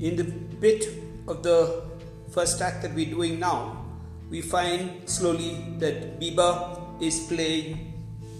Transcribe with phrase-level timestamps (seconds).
[0.00, 0.88] in the bit
[1.26, 1.82] of the
[2.30, 3.84] first act that we're doing now,
[4.30, 7.94] we find slowly that Beba is playing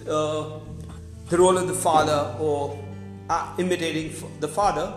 [0.08, 0.60] uh,
[1.28, 2.78] the role of the father or
[3.28, 4.92] uh, imitating the father,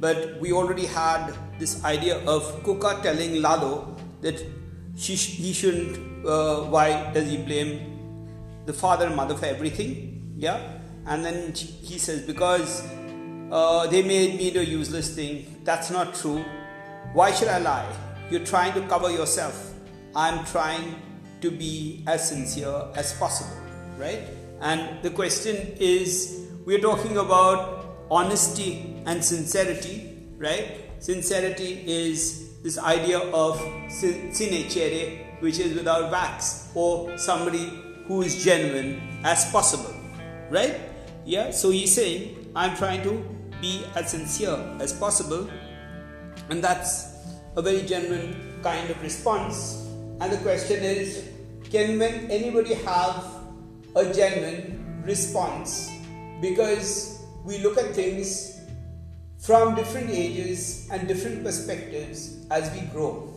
[0.00, 4.42] but we already had this idea of Cuca telling Lalo that
[4.96, 8.30] she, he shouldn't, uh, why does he blame
[8.66, 10.34] the father and mother for everything?
[10.36, 10.60] Yeah,
[11.06, 12.86] and then he says, because
[13.50, 15.57] uh, they made me a useless thing.
[15.68, 16.42] That's not true.
[17.12, 17.84] Why should I lie?
[18.30, 19.74] You're trying to cover yourself.
[20.16, 20.94] I'm trying
[21.42, 23.54] to be as sincere as possible,
[23.98, 24.22] right?
[24.62, 30.88] And the question is we're talking about honesty and sincerity, right?
[31.00, 37.68] Sincerity is this idea of sine which is without wax, or somebody
[38.06, 39.94] who is genuine as possible,
[40.48, 40.80] right?
[41.26, 43.22] Yeah, so he's saying, I'm trying to
[43.60, 45.50] be as sincere as possible,
[46.48, 47.16] and that's
[47.56, 49.86] a very genuine kind of response.
[50.20, 51.28] And the question is,
[51.70, 53.24] can anybody have
[53.94, 55.90] a genuine response?
[56.40, 58.60] Because we look at things
[59.38, 63.36] from different ages and different perspectives as we grow,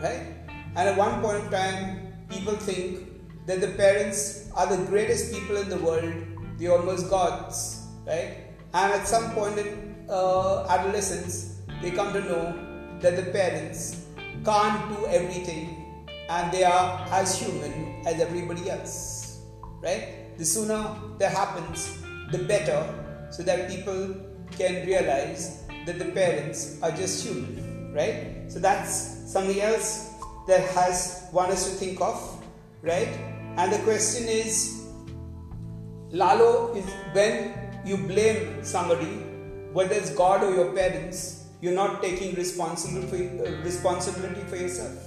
[0.00, 0.34] right?
[0.76, 3.08] And at one point in time, people think
[3.46, 6.12] that the parents are the greatest people in the world,
[6.58, 8.36] they're almost gods, right?
[8.74, 14.06] And at some point in uh, adolescence, they come to know that the parents
[14.44, 15.78] can't do everything
[16.28, 19.40] and they are as human as everybody else.
[19.80, 20.36] Right?
[20.36, 22.82] The sooner that happens, the better,
[23.30, 24.16] so that people
[24.52, 27.92] can realize that the parents are just human.
[27.94, 28.44] Right?
[28.48, 30.14] So that's something else
[30.46, 32.44] that has one us to think of.
[32.82, 33.08] Right?
[33.56, 34.84] And the question is
[36.10, 39.24] Lalo is when you blame somebody,
[39.72, 44.98] whether it's God or your parents, you're not taking responsibility for, uh, responsibility for yourself.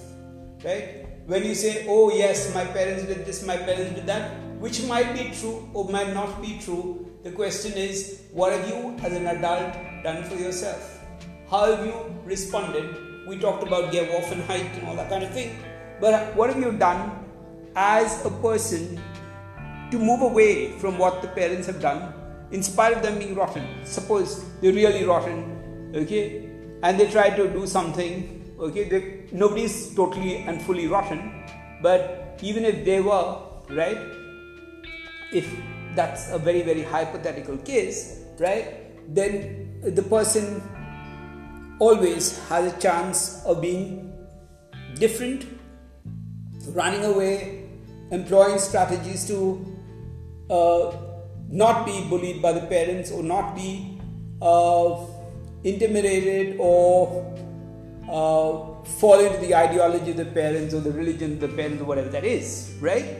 [0.64, 1.06] Right?
[1.26, 5.12] When you say, oh, yes, my parents did this, my parents did that, which might
[5.14, 9.26] be true or might not be true, the question is, what have you as an
[9.26, 11.00] adult done for yourself?
[11.50, 11.94] How have you
[12.24, 12.96] responded?
[13.26, 15.56] We talked about give off and height and all that kind of thing.
[16.00, 17.22] But what have you done
[17.76, 19.00] as a person
[19.90, 22.14] to move away from what the parents have done
[22.50, 23.66] in spite of them being rotten.
[23.84, 26.50] Suppose they're really rotten, okay,
[26.82, 31.44] and they try to do something, okay, they, nobody's totally and fully rotten,
[31.80, 33.38] but even if they were,
[33.70, 33.98] right,
[35.32, 35.48] if
[35.94, 40.62] that's a very, very hypothetical case, right, then the person
[41.78, 44.12] always has a chance of being
[44.94, 45.46] different,
[46.68, 47.68] running away,
[48.10, 49.38] employing strategies to
[50.50, 50.96] uh,
[51.48, 54.00] not be bullied by the parents or not be
[54.40, 55.06] uh,
[55.64, 57.34] intimidated or
[58.04, 61.84] uh, fall into the ideology of the parents or the religion of the parents or
[61.84, 63.18] whatever that is, right?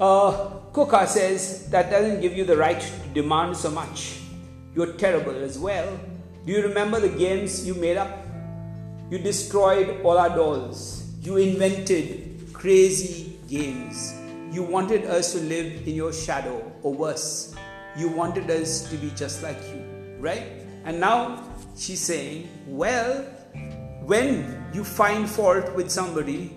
[0.00, 4.20] Uh, Cuca says that doesn't give you the right to demand so much.
[4.74, 5.98] You're terrible as well.
[6.44, 8.10] Do you remember the games you made up?
[9.10, 11.12] You destroyed all our dolls.
[11.22, 14.14] You invented crazy games.
[14.52, 17.54] You wanted us to live in your shadow, or worse,
[17.96, 19.82] you wanted us to be just like you,
[20.18, 20.55] right?
[20.86, 21.42] And now
[21.76, 23.22] she's saying, well,
[24.04, 26.52] when you find fault with somebody,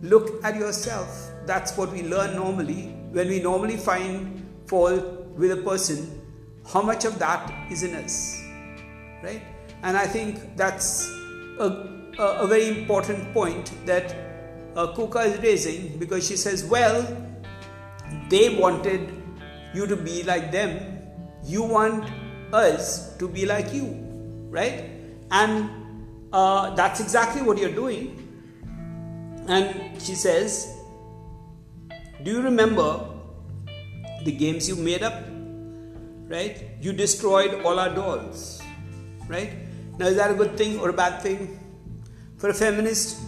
[0.00, 1.32] look at yourself.
[1.44, 2.94] That's what we learn normally.
[3.10, 5.04] When we normally find fault
[5.36, 6.22] with a person,
[6.72, 8.40] how much of that is in us,
[9.24, 9.42] right?
[9.82, 11.08] And I think that's
[11.58, 14.14] a, a, a very important point that
[14.76, 17.02] uh, Cuca is raising because she says, well,
[18.28, 19.12] they wanted
[19.74, 21.02] you to be like them,
[21.42, 22.08] you want
[22.52, 23.86] us to be like you,
[24.50, 24.90] right?
[25.30, 25.70] And
[26.32, 28.24] uh, that's exactly what you're doing.
[29.48, 30.74] And she says,
[32.22, 33.06] Do you remember
[34.24, 35.14] the games you made up?
[36.28, 36.70] Right?
[36.80, 38.62] You destroyed all our dolls,
[39.26, 39.52] right?
[39.98, 41.58] Now, is that a good thing or a bad thing?
[42.36, 43.18] For a feminist,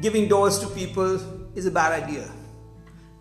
[0.00, 1.18] giving dolls to people
[1.56, 2.30] is a bad idea.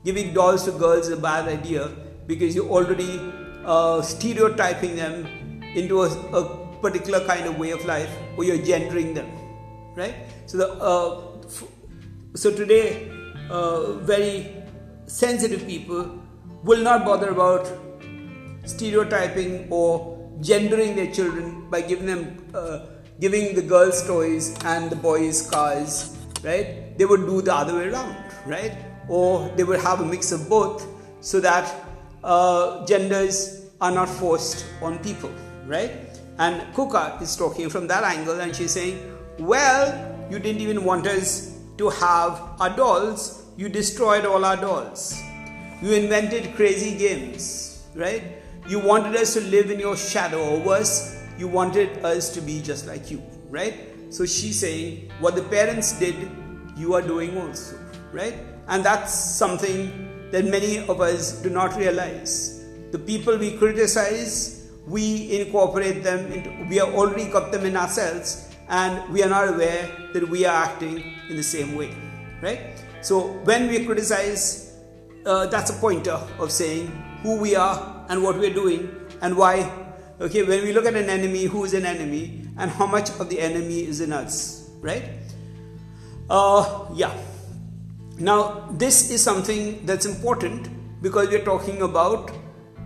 [0.04, 1.90] Giving dolls to girls is a bad idea
[2.28, 3.20] because you're already
[3.66, 9.14] uh, stereotyping them into a, a, particular kind of way of life or you're gendering
[9.14, 9.26] them,
[9.96, 10.16] right?
[10.48, 11.64] So, the, uh, f-
[12.36, 13.10] so today,
[13.50, 14.54] uh, very
[15.06, 16.20] sensitive people
[16.64, 17.72] will not bother about
[18.66, 22.80] stereotyping or gendering their children by giving them uh,
[23.20, 27.88] giving the girls toys and the boys cars right they would do the other way
[27.90, 28.16] around
[28.46, 28.76] right
[29.08, 30.88] or they would have a mix of both
[31.22, 31.83] so that
[32.24, 35.32] uh, genders are not forced on people,
[35.66, 35.92] right?
[36.40, 39.00] And Cuca is talking from that angle and she's saying,
[39.40, 45.22] Well, you didn't even want us to have our dolls, you destroyed all our dolls.
[45.82, 48.24] You invented crazy games, right?
[48.68, 52.62] You wanted us to live in your shadow, or worse, you wanted us to be
[52.62, 53.90] just like you, right?
[54.10, 56.16] So she's saying, What the parents did,
[56.78, 57.78] you are doing also,
[58.12, 58.36] right?
[58.68, 62.66] And that's something that many of us do not realize.
[62.92, 68.50] The people we criticize, we incorporate them into, we have already got them in ourselves,
[68.68, 71.94] and we are not aware that we are acting in the same way,
[72.42, 72.84] right?
[73.02, 74.74] So when we criticize,
[75.24, 76.88] uh, that's a pointer of saying
[77.22, 78.90] who we are and what we're doing
[79.22, 79.72] and why.
[80.20, 83.30] Okay, when we look at an enemy, who is an enemy, and how much of
[83.30, 85.04] the enemy is in us, right?
[86.28, 87.14] Uh, yeah.
[88.20, 90.70] Now, this is something that's important
[91.02, 92.32] because we're talking about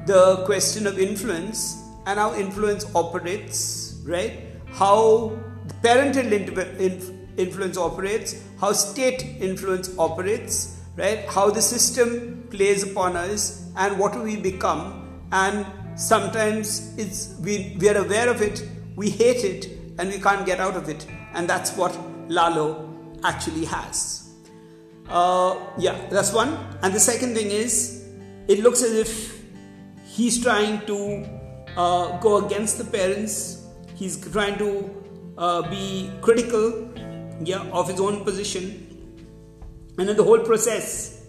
[0.05, 4.39] the question of influence and how influence operates, right?
[4.67, 5.37] How
[5.81, 11.27] parental influence operates, how state influence operates, right?
[11.27, 15.21] How the system plays upon us and what we become.
[15.33, 15.65] And
[15.95, 18.65] sometimes it's we, we are aware of it,
[18.95, 19.67] we hate it,
[19.99, 21.05] and we can't get out of it.
[21.33, 21.97] And that's what
[22.29, 22.89] Lalo
[23.25, 24.26] actually has.
[25.09, 26.57] Uh, yeah, that's one.
[26.81, 28.05] And the second thing is,
[28.47, 29.41] it looks as if
[30.05, 31.27] he's trying to
[31.77, 33.65] uh, go against the parents.
[33.95, 34.93] He's trying to
[35.37, 36.89] uh, be critical,
[37.41, 38.83] yeah, of his own position.
[39.97, 41.25] And in the whole process,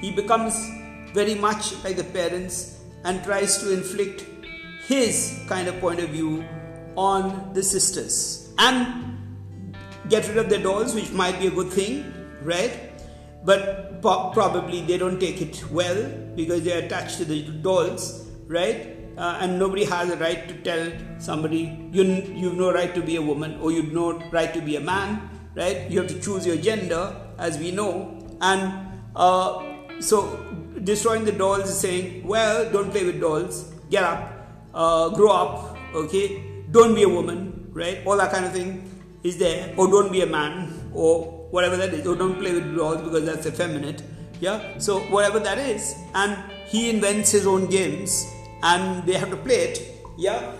[0.00, 0.70] he becomes
[1.12, 4.24] very much like the parents and tries to inflict
[4.86, 6.44] his kind of point of view
[6.96, 9.24] on the sisters and
[10.08, 12.12] get rid of their dolls, which might be a good thing
[12.46, 12.92] right?
[13.44, 15.98] But po- probably they don't take it well
[16.34, 18.96] because they are attached to the dolls, right?
[19.18, 21.60] Uh, and nobody has a right to tell somebody
[21.90, 24.80] you you've no right to be a woman or you've no right to be a
[24.80, 25.90] man, right?
[25.90, 28.74] You have to choose your gender, as we know, and
[29.14, 29.62] uh,
[30.00, 30.36] so
[30.84, 34.20] destroying the dolls is saying, well, don't play with dolls, get up,
[34.74, 36.44] uh, grow up, okay?
[36.70, 38.02] Don't be a woman, right?
[38.04, 38.84] All that kind of thing
[39.22, 42.06] is there, or don't be a man, or whatever that is.
[42.06, 44.02] Or don't play with dolls because that's effeminate.
[44.40, 44.78] Yeah.
[44.78, 46.36] So whatever that is, and
[46.66, 48.26] he invents his own games,
[48.62, 49.76] and they have to play it.
[50.18, 50.52] Yeah.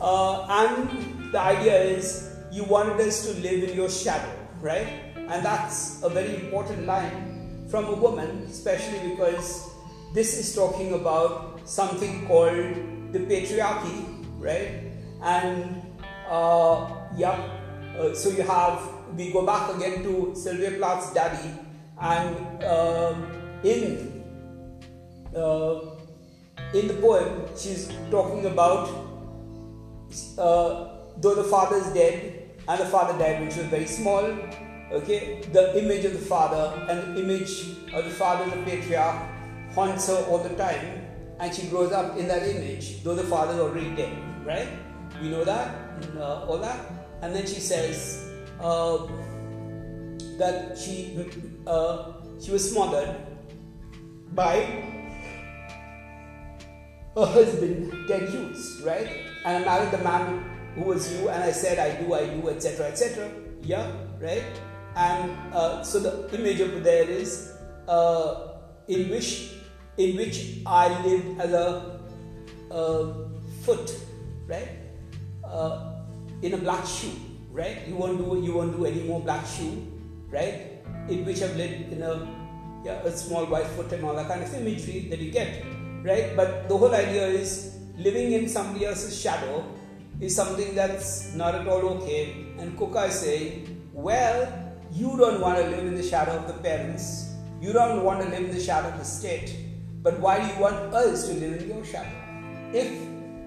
[0.00, 4.88] Uh, and the idea is you wanted us to live in your shadow, right?
[5.16, 9.68] And that's a very important line from a woman, especially because
[10.14, 12.74] this is talking about something called
[13.12, 13.98] the patriarchy,
[14.38, 14.90] right?
[15.22, 15.82] And
[16.28, 17.38] uh, yeah,
[17.98, 18.80] uh, so you have
[19.16, 21.50] we go back again to Sylvia Plath's daddy,
[22.00, 23.14] and uh,
[23.62, 24.24] in
[25.34, 25.80] uh,
[26.74, 28.88] in the poem, she's talking about
[30.38, 34.24] uh, though the father is dead and the father died, which was very small.
[34.92, 39.22] Okay, the image of the father and the image of the father, the patriarch,
[39.72, 41.06] haunts her all the time,
[41.38, 44.12] and she grows up in that image, though the father is already dead.
[44.44, 44.68] Right?
[45.22, 45.76] We know that,
[46.18, 46.80] all that,
[47.22, 48.29] and then she says
[48.60, 49.06] uh,
[50.38, 51.16] that she
[51.66, 53.16] uh, she was smothered
[54.32, 54.54] by
[57.14, 59.08] her husband Ted Hughes, right?
[59.44, 62.48] And I married the man who was you, and I said I do, I do,
[62.48, 63.30] etc., etc.
[63.62, 63.90] Yeah,
[64.20, 64.44] right?
[64.96, 67.52] And uh, so the image over there is
[67.88, 69.54] uh, in which
[69.96, 72.00] in which I lived as a,
[72.70, 73.28] a
[73.62, 73.92] foot,
[74.46, 74.68] right?
[75.44, 75.96] Uh,
[76.42, 77.86] in a black shoe right?
[77.86, 79.86] You won't do you won't do any more black shoe,
[80.28, 80.82] right?
[81.08, 82.26] In which I've lived in a
[82.84, 85.64] yeah, a small white foot and all that kind of imagery that you get,
[86.02, 86.34] right?
[86.36, 89.64] But the whole idea is living in somebody else's shadow
[90.20, 92.46] is something that's not at all okay.
[92.58, 94.48] And Cuca is saying, well,
[94.92, 98.28] you don't want to live in the shadow of the parents, you don't want to
[98.28, 99.56] live in the shadow of the state,
[100.02, 102.16] but why do you want us to live in your shadow?
[102.72, 102.90] If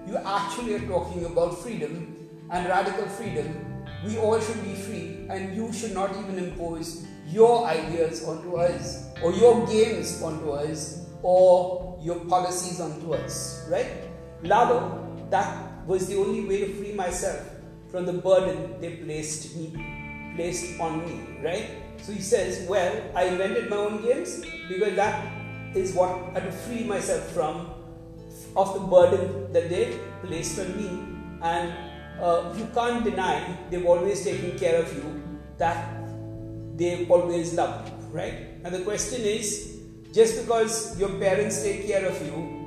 [0.06, 2.14] you actually are talking about freedom
[2.50, 3.73] and radical freedom,
[4.04, 9.08] we all should be free, and you should not even impose your ideas onto us,
[9.22, 14.04] or your games onto us, or your policies onto us, right?
[14.42, 17.40] Lalo, that was the only way to free myself
[17.90, 19.72] from the burden they placed me,
[20.36, 21.70] placed on me, right?
[22.02, 25.24] So he says, Well, I invented my own games because that
[25.74, 27.70] is what I had to free myself from
[28.56, 30.90] of the burden that they placed on me.
[31.42, 31.72] And
[32.20, 35.22] uh, you can't deny they've always taken care of you,
[35.58, 35.94] that
[36.76, 38.34] they've always loved you, right?
[38.64, 39.80] And the question is
[40.12, 42.66] just because your parents take care of you,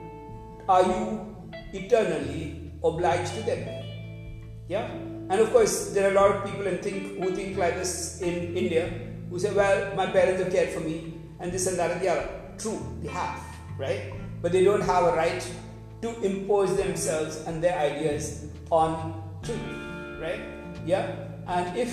[0.68, 1.36] are you
[1.74, 3.68] eternally obliged to them.
[4.68, 4.88] Yeah?
[5.30, 8.22] And of course, there are a lot of people and think, who think like this
[8.22, 8.92] in India
[9.30, 12.10] who say, well, my parents have cared for me and this and that and the
[12.10, 12.30] other.
[12.58, 13.39] True, they have,
[13.77, 14.13] right?
[14.42, 15.46] But they don't have a right
[16.01, 19.24] to impose themselves and their ideas on
[20.22, 20.42] right?
[20.86, 21.16] Yeah?
[21.48, 21.92] And if,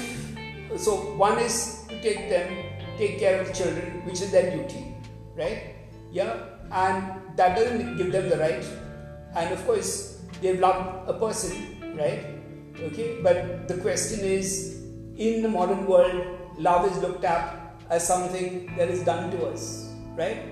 [0.77, 2.65] so one is to take them,
[2.99, 4.95] take care of children, which is their duty,
[5.37, 5.75] right?
[6.13, 6.37] Yeah?
[6.71, 8.65] And that doesn't give them the right.
[9.35, 12.25] And of course, they've loved a person, right?
[12.81, 14.83] Okay, but the question is
[15.17, 19.93] in the modern world, love is looked at as something that is done to us,
[20.17, 20.43] right?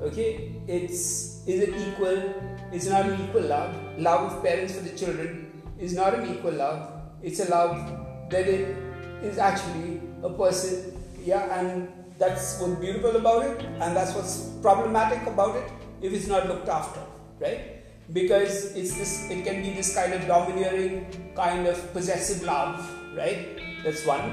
[0.00, 2.34] Okay, it's is it equal?
[2.72, 3.74] It's not an equal love.
[3.98, 5.47] Love of parents for the children
[5.78, 6.90] is not an equal love.
[7.22, 8.76] It's a love that it
[9.22, 15.26] is actually a person, yeah, and that's what's beautiful about it, and that's what's problematic
[15.26, 15.70] about it
[16.02, 17.00] if it's not looked after,
[17.40, 17.78] right?
[18.12, 21.06] because it's this it can be this kind of domineering
[21.36, 22.78] kind of possessive love
[23.14, 24.24] right that's one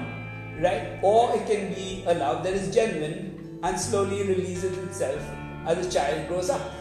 [0.62, 5.22] right or it can be a love that is genuine and slowly releases itself
[5.66, 6.72] as the child grows up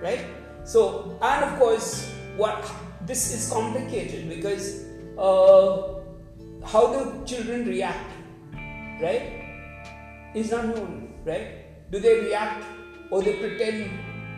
[0.00, 0.26] right
[0.62, 2.62] so and of course what
[3.06, 4.84] this is complicated because
[5.18, 6.00] uh,
[6.64, 8.10] how do children react
[9.00, 12.64] right is not known right do they react
[13.10, 13.90] or they pretend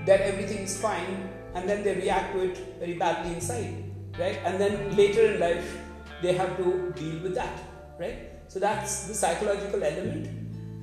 [0.06, 3.84] that everything is fine and then they react to it very badly inside,
[4.18, 4.38] right?
[4.44, 5.78] And then later in life,
[6.22, 7.58] they have to deal with that,
[7.98, 8.18] right?
[8.48, 10.28] So that's the psychological element,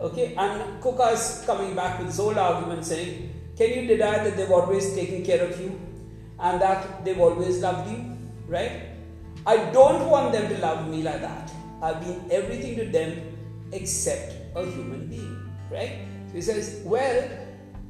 [0.01, 0.33] okay?
[0.35, 4.51] And Cuca is coming back with his old argument saying, can you deny that they've
[4.51, 5.79] always taken care of you
[6.39, 8.89] and that they've always loved you, right?
[9.45, 11.51] I don't want them to love me like that.
[11.81, 13.21] I've been everything to them
[13.71, 15.37] except a human being,
[15.69, 16.07] right?
[16.27, 17.29] So he says, well,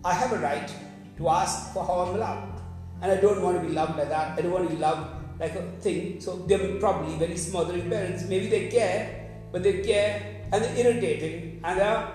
[0.03, 0.73] I have a right
[1.17, 2.61] to ask for how I'm loved
[3.01, 4.37] and I don't want to be loved like that.
[4.37, 6.19] I don't want to be loved like a thing.
[6.19, 8.23] So they're probably very smothering parents.
[8.23, 12.11] Maybe they care, but they care and they're irritating and they're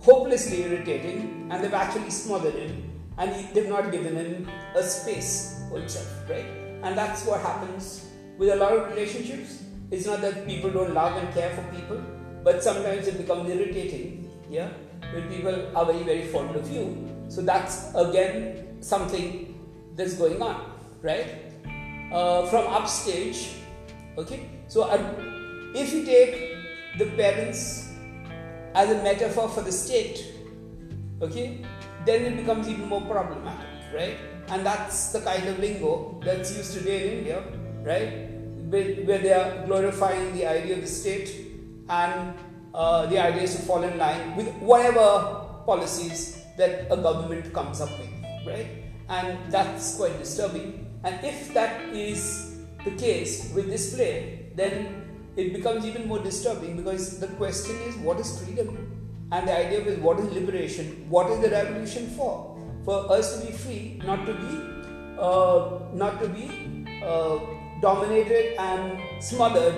[0.00, 5.80] hopelessly irritating and they've actually smothered him and they've not given him a space for
[5.80, 6.46] himself, right?
[6.82, 8.06] And that's what happens
[8.38, 9.62] with a lot of relationships.
[9.90, 12.00] It's not that people don't love and care for people,
[12.44, 14.68] but sometimes it becomes irritating, yeah,
[15.12, 17.08] when people are very, very fond of you.
[17.28, 19.58] So that's again something
[19.96, 21.52] that's going on, right?
[22.12, 23.48] Uh, from upstage,
[24.18, 24.50] okay?
[24.68, 24.98] So, uh,
[25.74, 26.56] if you take
[26.98, 27.88] the parents
[28.74, 30.34] as a metaphor for the state,
[31.22, 31.64] okay,
[32.04, 34.18] then it becomes even more problematic, right?
[34.48, 37.42] And that's the kind of lingo that's used today in India,
[37.82, 38.30] right?
[38.68, 41.30] Where they are glorifying the idea of the state
[41.88, 42.34] and
[42.74, 47.80] uh, the idea is to fall in line with whatever policies that a government comes
[47.80, 48.10] up with,
[48.46, 48.82] right?
[49.08, 50.86] and that's quite disturbing.
[51.04, 55.04] And if that is the case with this play, then
[55.36, 58.68] it becomes even more disturbing because the question is what is freedom?
[59.30, 61.06] And the idea is what is liberation?
[61.08, 62.51] What is the revolution for?
[62.84, 64.52] For us to be free, not to be,
[65.18, 67.38] uh, not to be uh,
[67.80, 69.74] dominated and smothered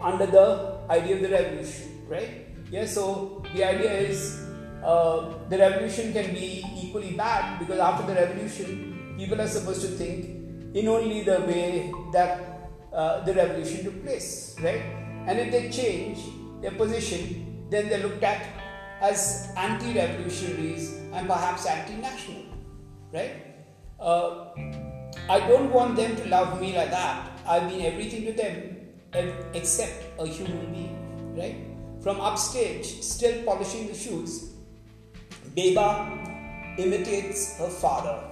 [0.00, 2.46] under the idea of the revolution, right?
[2.70, 2.86] Yeah.
[2.86, 4.40] So the idea is
[4.84, 9.88] uh, the revolution can be equally bad because after the revolution, people are supposed to
[9.88, 10.26] think
[10.74, 14.82] in only the way that uh, the revolution took place, right?
[15.26, 16.18] And if they change
[16.60, 18.42] their position, then they're looked at
[19.02, 22.44] as anti revolutionaries and perhaps anti national,
[23.12, 23.32] right?
[23.98, 24.50] Uh,
[25.28, 27.30] I don't want them to love me like that.
[27.46, 28.76] I've been everything to them
[29.54, 31.56] except a human being, right?
[32.02, 34.52] From upstage, still polishing the shoes,
[35.56, 38.22] Beba imitates her father.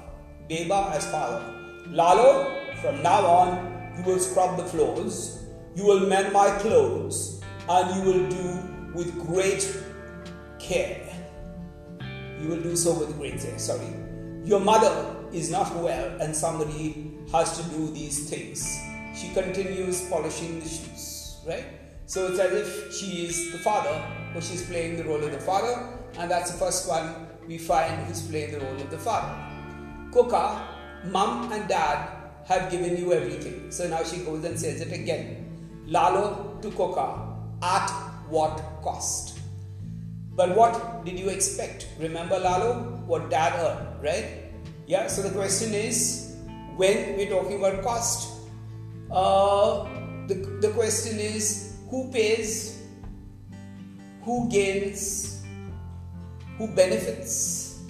[0.48, 1.44] Beba as father.
[1.88, 7.96] Lalo, from now on, you will scrub the floors, you will mend my clothes, and
[7.96, 9.62] you will do with great
[10.60, 11.00] care.
[12.40, 13.58] You will do so with great care.
[13.58, 13.92] Sorry.
[14.44, 18.80] Your mother is not well, and somebody has to do these things.
[19.14, 21.64] She continues polishing the shoes, right?
[22.06, 24.02] So it's as if she is the father,
[24.34, 25.88] or she's playing the role of the father,
[26.18, 29.34] and that's the first one we find who's playing the role of the father.
[30.10, 30.62] Cuca,
[31.06, 32.08] mom and dad
[32.46, 33.70] have given you everything.
[33.70, 35.84] So now she goes and says it again.
[35.86, 37.90] Lalo to Cuca, at
[38.28, 39.39] what cost?
[40.40, 41.86] But what did you expect?
[41.98, 43.02] Remember Lalo?
[43.04, 44.50] What dad earned, right?
[44.86, 46.34] Yeah, so the question is
[46.76, 48.40] when we're talking about cost,
[49.12, 49.84] uh,
[50.28, 52.86] the, the question is who pays,
[54.22, 55.44] who gains,
[56.56, 57.82] who benefits,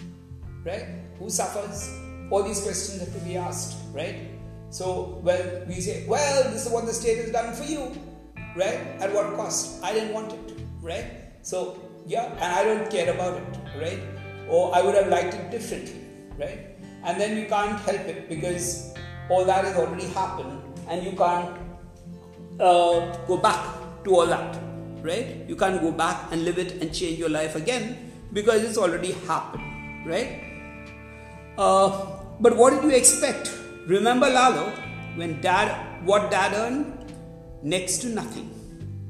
[0.65, 1.07] right?
[1.21, 1.89] Who suffers?
[2.33, 4.27] All these questions have to be asked, right?
[4.71, 7.93] So, well, we say, well, this is what the state has done for you,
[8.57, 8.99] right?
[8.99, 9.85] At what cost?
[9.85, 11.07] I didn't want it, right?
[11.43, 14.01] So, yeah, and I don't care about it, right?
[14.49, 16.01] Or I would have liked it differently,
[16.37, 16.77] right?
[17.05, 18.93] And then you can't help it because
[19.29, 21.57] all that has already happened and you can't
[22.59, 23.65] uh, go back
[24.05, 24.59] to all that,
[25.03, 25.45] right?
[25.47, 29.13] You can't go back and live it and change your life again because it's already
[29.29, 30.43] happened, right?
[31.57, 32.07] Uh,
[32.41, 33.57] but what did you expect?
[33.87, 34.73] Remember Lalo,
[35.15, 37.13] when dad, what dad earned?
[37.63, 38.49] Next to nothing.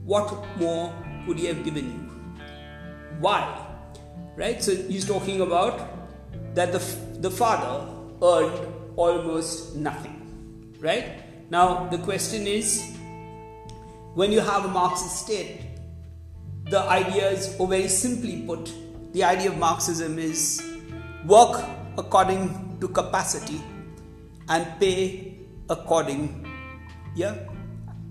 [0.05, 0.93] What more
[1.25, 2.00] could he have given you?
[3.21, 3.67] Why?
[4.37, 4.63] Right?
[4.63, 6.79] So he's talking about that the,
[7.21, 7.87] the father
[8.23, 10.75] earned almost nothing.
[10.81, 11.23] Right?
[11.51, 12.97] Now the question is
[14.15, 15.61] when you have a Marxist state,
[16.65, 18.73] the idea is, or very simply put,
[19.13, 20.63] the idea of Marxism is
[21.27, 21.65] work
[21.99, 23.61] according to capacity
[24.49, 25.37] and pay
[25.69, 26.47] according
[27.15, 27.35] yeah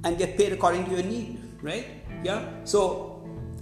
[0.04, 1.88] and get paid according to your need right
[2.24, 3.09] yeah so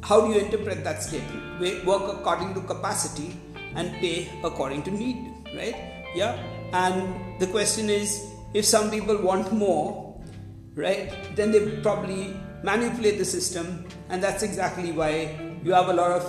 [0.01, 3.35] how do you interpret that statement We work according to capacity
[3.75, 5.75] and pay according to need right?
[6.15, 6.37] Yeah.
[6.73, 10.21] And the question is if some people want more
[10.75, 13.85] right then they probably manipulate the system.
[14.09, 15.11] And that's exactly why
[15.63, 16.23] you have a lot of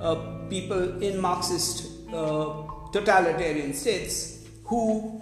[0.00, 5.20] uh, people in marxist uh, totalitarian states who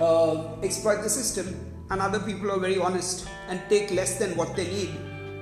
[0.00, 1.46] uh, exploit the system,
[1.90, 4.90] and other people are very honest and take less than what they need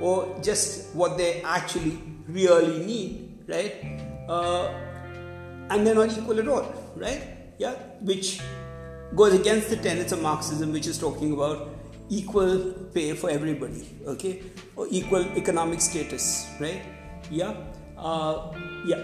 [0.00, 1.98] or just what they actually
[2.28, 3.74] really need, right?
[4.28, 4.68] Uh,
[5.70, 7.22] and they're not equal at all, right?
[7.58, 8.40] Yeah, which
[9.14, 11.68] goes against the tenets of Marxism, which is talking about
[12.08, 14.42] equal pay for everybody, okay,
[14.76, 16.82] or equal economic status, right?
[17.30, 17.54] Yeah,
[17.96, 18.52] uh,
[18.86, 19.02] yeah.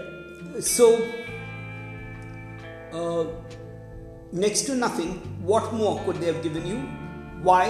[0.59, 1.01] So.
[2.93, 3.25] Uh,
[4.31, 6.77] next to nothing, what more could they have given you?
[7.41, 7.69] Why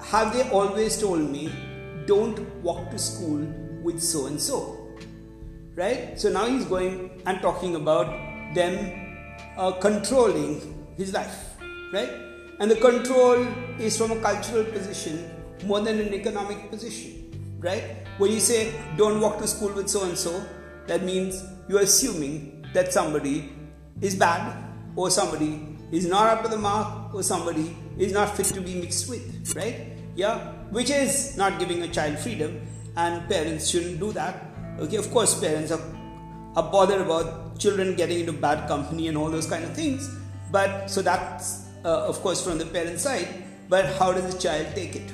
[0.00, 1.50] have they always told me,
[2.06, 3.46] don't walk to school
[3.82, 4.88] with so and so?
[5.74, 6.18] Right?
[6.18, 8.06] So now he's going and talking about
[8.54, 11.56] them uh, controlling his life.
[11.92, 12.10] Right?
[12.60, 13.46] And the control
[13.78, 15.30] is from a cultural position
[15.64, 17.56] more than an economic position.
[17.58, 18.06] Right?
[18.18, 20.44] When you say, don't walk to school with so and so,
[20.86, 23.52] that means you're assuming that somebody
[24.00, 24.62] is bad
[24.96, 28.74] or somebody is not up to the mark or somebody is not fit to be
[28.80, 29.92] mixed with, right?
[30.14, 32.60] Yeah, which is not giving a child freedom,
[32.96, 34.44] and parents shouldn't do that.
[34.78, 35.82] Okay, of course, parents are,
[36.56, 40.10] are bothered about children getting into bad company and all those kind of things,
[40.50, 43.28] but so that's uh, of course from the parent side,
[43.68, 45.12] but how does the child take it?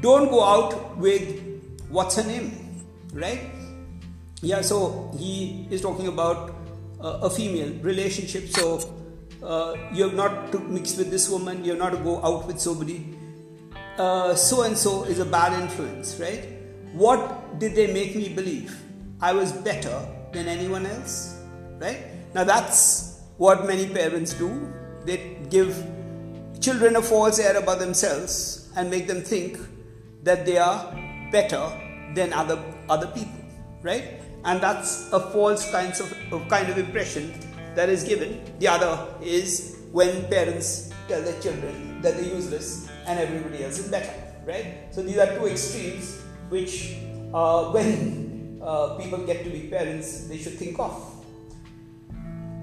[0.00, 1.42] Don't go out with
[1.88, 3.40] what's her name, right?
[4.42, 6.54] Yeah, so he is talking about
[7.00, 8.48] uh, a female relationship.
[8.48, 8.92] So
[9.42, 12.46] uh, you have not to mix with this woman, you have not to go out
[12.46, 13.15] with somebody.
[13.96, 16.48] So and so is a bad influence, right?
[16.92, 18.76] What did they make me believe?
[19.20, 21.40] I was better than anyone else,
[21.78, 22.02] right?
[22.34, 24.72] Now that's what many parents do.
[25.04, 25.74] They give
[26.60, 29.58] children a false air about themselves and make them think
[30.22, 30.92] that they are
[31.32, 31.64] better
[32.14, 33.40] than other other people,
[33.82, 34.20] right?
[34.46, 37.34] and that's a false kinds of, of kind of impression
[37.74, 38.40] that is given.
[38.60, 43.88] The other is when parents tell their children that they're useless and everybody else is
[43.88, 44.12] better,
[44.44, 44.88] right?
[44.90, 46.96] So these are two extremes which,
[47.32, 50.94] uh, when uh, people get to be parents, they should think of.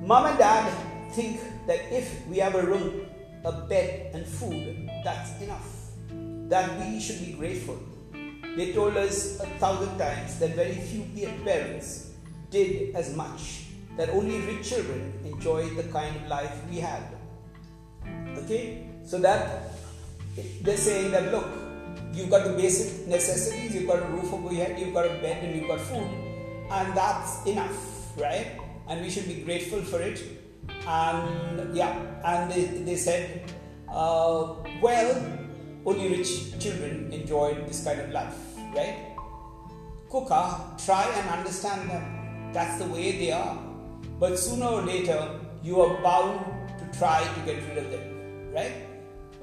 [0.03, 0.67] Mom and dad
[1.13, 3.05] think that if we have a room,
[3.45, 5.67] a bed, and food, that's enough.
[6.49, 7.79] That we should be grateful
[8.55, 11.03] they told us a thousand times that very few
[11.43, 12.11] parents
[12.51, 13.65] did as much,
[13.97, 17.01] that only rich children enjoy the kind of life we had.
[18.37, 18.85] Okay?
[19.03, 19.73] So that
[20.61, 21.45] they're saying that look,
[22.13, 25.09] you've got the basic necessities, you've got a roof over your head, you've got a
[25.21, 26.07] bed, and you've got food,
[26.71, 28.59] and that's enough, right?
[28.87, 30.21] And we should be grateful for it.
[30.87, 33.51] And yeah, and they, they said,
[33.89, 35.39] uh, well,
[35.85, 38.35] only rich children enjoyed this kind of life,
[38.75, 39.15] right?
[40.09, 42.51] Cuca, try and understand them.
[42.53, 43.57] That's the way they are.
[44.19, 46.45] But sooner or later, you are bound
[46.79, 48.92] to try to get rid of them, right?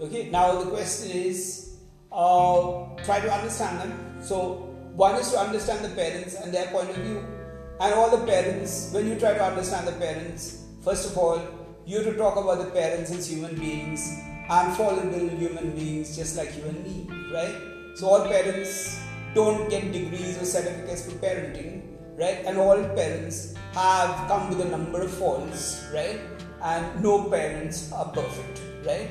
[0.01, 1.77] Okay, now the question is
[2.11, 4.23] uh, try to understand them.
[4.23, 7.25] So, one is to understand the parents and their point of view.
[7.81, 11.41] And all the parents, when you try to understand the parents, first of all,
[11.87, 16.37] you have to talk about the parents as human beings and fallible human beings just
[16.37, 17.55] like you and me, right?
[17.95, 18.99] So all parents
[19.35, 21.83] don't get degrees or certificates for parenting,
[22.19, 22.45] right?
[22.45, 26.21] And all parents have come with a number of faults, right?
[26.63, 29.11] and no parents are perfect, right?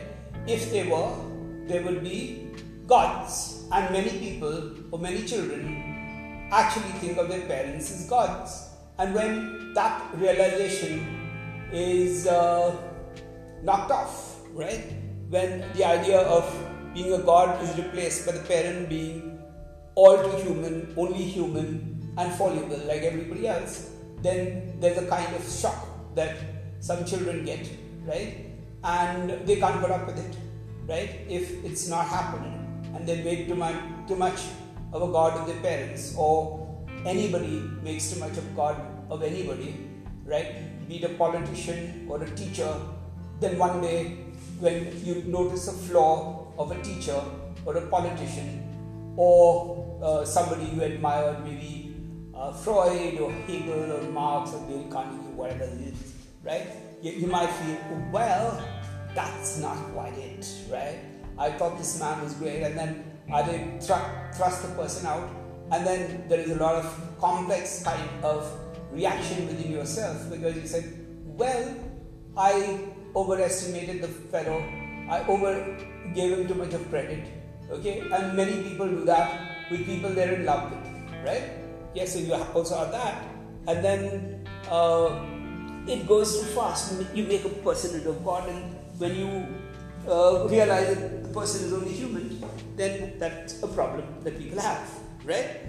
[0.50, 1.14] If they were,
[1.68, 2.48] they would be
[2.88, 8.70] gods, and many people or many children actually think of their parents as gods.
[8.98, 11.06] And when that realization
[11.72, 12.76] is uh,
[13.62, 14.92] knocked off, right?
[15.30, 16.50] When the idea of
[16.96, 19.40] being a god is replaced by the parent being
[19.94, 23.92] all too human, only human, and fallible like everybody else,
[24.24, 26.38] then there's a kind of shock that
[26.80, 27.70] some children get,
[28.04, 28.49] right?
[28.84, 30.38] And they can't put up with it,
[30.88, 31.22] right?
[31.28, 32.56] If it's not happening,
[32.96, 33.76] and they make too much,
[34.08, 34.40] too much
[34.94, 36.60] of a god of their parents, or
[37.06, 38.76] anybody makes too much of God
[39.10, 39.90] of anybody,
[40.26, 40.88] right?
[40.88, 42.74] Be it a politician or a teacher,
[43.40, 44.26] then one day
[44.60, 47.22] when you notice a flaw of a teacher
[47.66, 51.96] or a politician or uh, somebody you admire, maybe
[52.36, 56.14] uh, Freud or Hegel or Marx or Dale Carnegie, whatever it is,
[56.44, 56.68] right?
[57.02, 57.78] You, you might feel,
[58.12, 58.62] well,
[59.16, 61.00] that's not quite it, right?
[61.38, 65.30] I thought this man was great, and then I did thr- thrust the person out,
[65.72, 66.86] and then there is a lot of
[67.20, 68.52] complex kind of
[68.92, 71.74] reaction within yourself because you said, well,
[72.36, 74.60] I overestimated the fellow,
[75.10, 75.78] I over
[76.14, 77.26] gave him too much of credit,
[77.72, 81.44] okay, and many people do that with people they're in love with, right?
[81.96, 83.24] Yes, so you also have that,
[83.68, 84.46] and then.
[84.70, 85.39] Uh,
[85.90, 87.02] it goes too fast.
[87.14, 89.46] You make a person into god, and when you
[90.08, 92.42] uh, realize that the person is only human,
[92.76, 94.90] then that's a problem that people have,
[95.26, 95.62] right?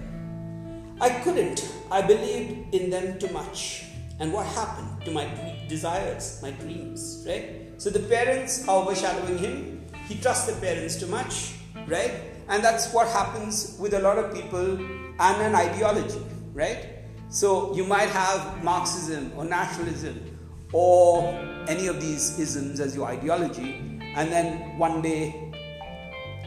[1.01, 1.67] I couldn't.
[1.89, 3.85] I believed in them too much.
[4.19, 5.27] And what happened to my
[5.67, 7.71] desires, my dreams, right?
[7.77, 9.85] So the parents are overshadowing him.
[10.07, 11.55] He trusts the parents too much,
[11.87, 12.13] right?
[12.47, 16.21] And that's what happens with a lot of people and an ideology,
[16.53, 17.00] right?
[17.31, 20.37] So you might have Marxism or nationalism
[20.73, 21.33] or
[21.69, 23.75] any of these isms as your ideology,
[24.15, 25.53] and then one day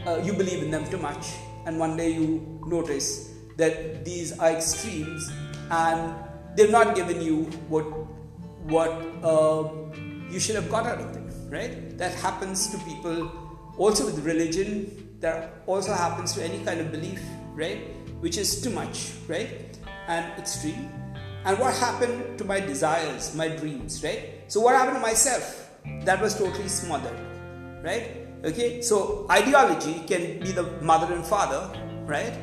[0.05, 1.33] uh, you believe in them too much,
[1.65, 5.31] and one day you notice that these are extremes
[5.71, 6.13] and
[6.55, 7.85] they've not given you what
[8.69, 8.91] what
[9.23, 9.67] uh,
[10.29, 11.97] you should have got out of them, right?
[11.97, 13.31] That happens to people
[13.77, 15.17] also with religion.
[15.19, 17.21] That also happens to any kind of belief,
[17.55, 17.79] right?
[18.21, 19.75] Which is too much, right?
[20.07, 20.91] And extreme.
[21.45, 24.41] And what happened to my desires, my dreams, right?
[24.47, 25.69] So, what happened to myself?
[26.01, 27.17] That was totally smothered,
[27.83, 28.25] right?
[28.43, 31.69] Okay, so ideology can be the mother and father,
[32.05, 32.33] right?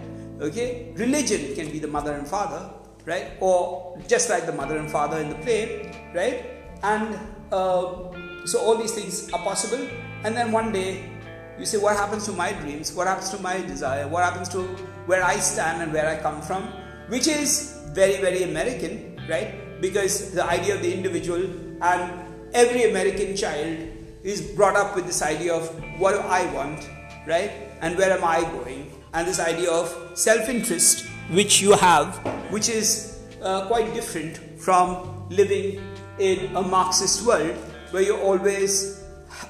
[0.41, 2.71] Okay, religion can be the mother and father,
[3.05, 3.33] right?
[3.41, 6.47] Or just like the mother and father in the play, right?
[6.83, 7.19] And
[7.51, 8.11] uh,
[8.45, 9.87] so, all these things are possible.
[10.25, 11.11] And then one day,
[11.59, 12.93] you say, What happens to my dreams?
[12.93, 14.07] What happens to my desire?
[14.09, 14.63] What happens to
[15.07, 16.73] where I stand and where I come from?
[17.13, 19.81] Which is very, very American, right?
[19.83, 21.43] Because the idea of the individual
[21.83, 23.77] and every American child
[24.23, 25.69] is brought up with this idea of
[26.01, 26.89] what do I want,
[27.27, 27.51] right?
[27.83, 28.91] And where am I going?
[29.13, 32.17] And this idea of self interest, which you have,
[32.51, 35.83] which is uh, quite different from living
[36.19, 37.57] in a Marxist world
[37.91, 39.05] where you're always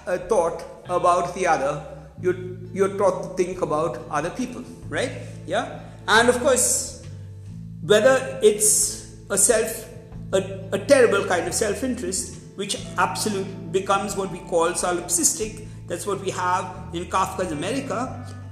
[0.08, 1.86] uh, thought about the other,
[2.20, 2.40] you're,
[2.72, 5.12] you're taught to think about other people, right?
[5.46, 5.78] Yeah?
[6.08, 7.01] And of course,
[7.82, 9.88] whether it's a self
[10.32, 10.38] a,
[10.72, 16.30] a terrible kind of self-interest which absolute becomes what we call solipsistic that's what we
[16.30, 16.64] have
[16.94, 18.00] in kafka's america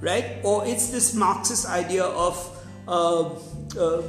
[0.00, 0.38] right?
[0.42, 2.36] Or it's this marxist idea of
[2.88, 4.02] uh, uh,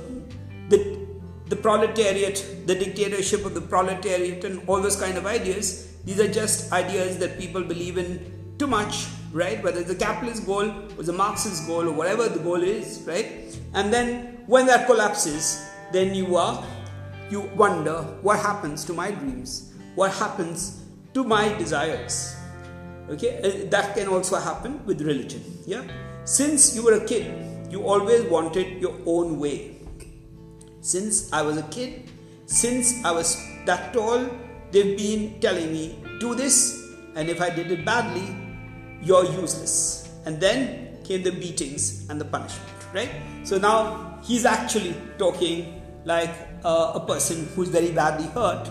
[0.70, 1.08] the
[1.48, 5.94] the proletariat the dictatorship of the proletariat and all those kind of ideas.
[6.06, 10.46] These are just ideas that people believe in too much right whether it's a capitalist
[10.46, 13.42] goal or the marxist goal or whatever the goal is right
[13.74, 16.64] and then when that collapses, then you are
[17.30, 22.36] you wonder what happens to my dreams, what happens to my desires.
[23.10, 25.42] Okay, uh, that can also happen with religion.
[25.66, 25.84] Yeah,
[26.26, 27.32] since you were a kid,
[27.72, 29.78] you always wanted your own way.
[30.82, 32.10] Since I was a kid,
[32.46, 34.28] since I was that tall,
[34.72, 38.36] they've been telling me, do this, and if I did it badly,
[39.02, 40.10] you're useless.
[40.26, 43.10] And then came the beatings and the punishment, right?
[43.44, 46.32] So now he's actually talking like
[46.64, 48.70] uh, a person who's very badly hurt.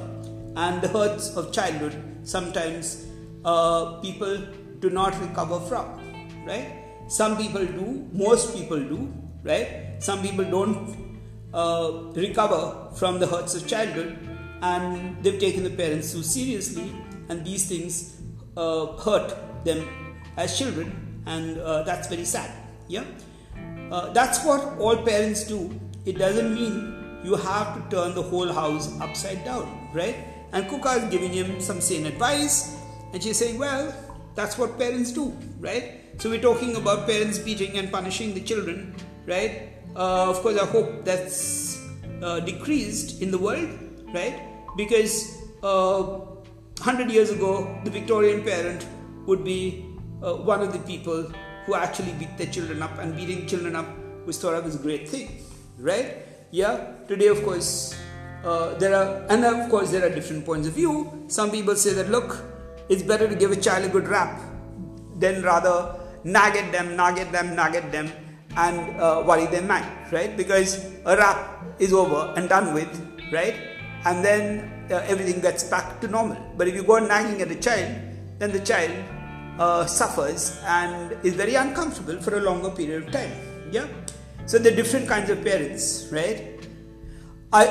[0.57, 3.07] And the hurts of childhood sometimes
[3.45, 4.39] uh, people
[4.79, 6.01] do not recover from
[6.47, 6.85] right?
[7.09, 9.13] Some people do most people do
[9.43, 9.97] right?
[9.99, 11.21] Some people don't
[11.53, 14.19] uh, recover from the hurts of childhood.
[14.63, 16.93] And they've taken the parents too seriously.
[17.29, 18.21] And these things
[18.57, 19.87] uh, hurt them
[20.45, 20.89] as children
[21.27, 22.51] and uh, that's very sad
[22.89, 23.05] yeah
[23.91, 25.79] uh, that's what all parents do.
[26.07, 30.17] It doesn't mean you have to turn the whole house upside down, right?
[30.53, 32.77] And Cuca is giving him some sane advice,
[33.13, 33.93] and she's saying, Well,
[34.35, 36.01] that's what parents do, right?
[36.19, 38.95] So we're talking about parents beating and punishing the children,
[39.27, 39.73] right?
[39.97, 41.85] Uh, of course, I hope that's
[42.23, 43.69] uh, decreased in the world,
[44.15, 44.41] right?
[44.77, 46.03] Because uh,
[46.79, 48.87] 100 years ago, the Victorian parent
[49.27, 49.90] would be
[50.23, 51.31] uh, one of the people
[51.67, 53.87] who actually beat their children up, and beating children up
[54.27, 55.43] was thought of as a great thing,
[55.79, 56.27] right?
[56.51, 57.95] Yeah, today, of course,
[58.45, 61.25] uh, there are, and of course, there are different points of view.
[61.29, 62.43] Some people say that, look,
[62.89, 64.41] it's better to give a child a good rap
[65.19, 68.11] than rather nag at them, nag at them, nag at them,
[68.57, 70.37] and uh, worry their mind, right?
[70.37, 72.91] Because a rap is over and done with,
[73.33, 73.55] right?
[74.05, 76.37] And then uh, everything gets back to normal.
[76.57, 77.95] But if you go nagging at a child,
[78.39, 78.91] then the child
[79.61, 83.33] uh, suffers and is very uncomfortable for a longer period of time.
[83.71, 83.87] Yeah.
[84.47, 86.67] So there are different kinds of parents, right?
[87.53, 87.65] I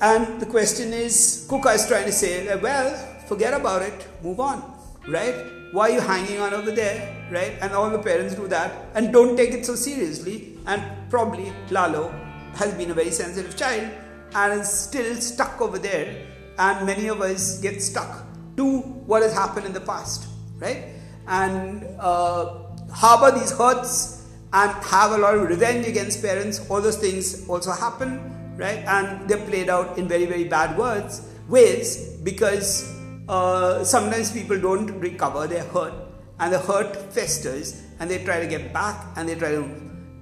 [0.00, 2.88] and the question is, Cuca is trying to say, well,
[3.28, 4.58] forget about it, move on,
[5.06, 5.34] right?
[5.72, 7.56] Why are you hanging on over there, right?
[7.60, 10.58] And all the parents do that, and don't take it so seriously.
[10.66, 12.08] And probably Lalo
[12.54, 13.90] has been a very sensitive child
[14.34, 16.26] and is still stuck over there
[16.58, 18.24] and many of us get stuck
[18.56, 20.26] to what has happened in the past,
[20.58, 20.84] right?
[21.26, 22.58] And uh,
[22.92, 26.68] harbor these hurts and have a lot of revenge against parents.
[26.68, 28.84] All those things also happen, right?
[28.86, 32.92] And they're played out in very, very bad words ways because
[33.28, 35.92] uh, sometimes people don't recover their hurt
[36.38, 39.68] and the hurt festers and they try to get back and they try to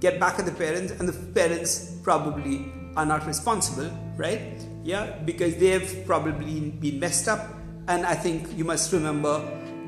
[0.00, 4.40] get back at the parents and the parents probably are not responsible, right?
[4.82, 7.48] yeah because they've probably been messed up
[7.88, 9.40] and i think you must remember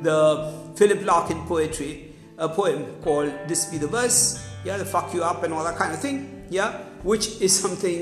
[0.02, 5.22] the philip larkin poetry a poem called this be the verse yeah the fuck you
[5.22, 7.98] up and all that kind of thing yeah which is something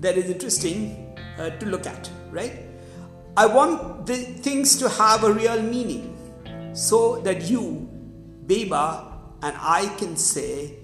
[0.00, 2.60] that is interesting uh, to look at right
[3.36, 6.10] i want the things to have a real meaning
[6.72, 7.88] so that you
[8.46, 8.84] beba
[9.42, 10.74] and i can say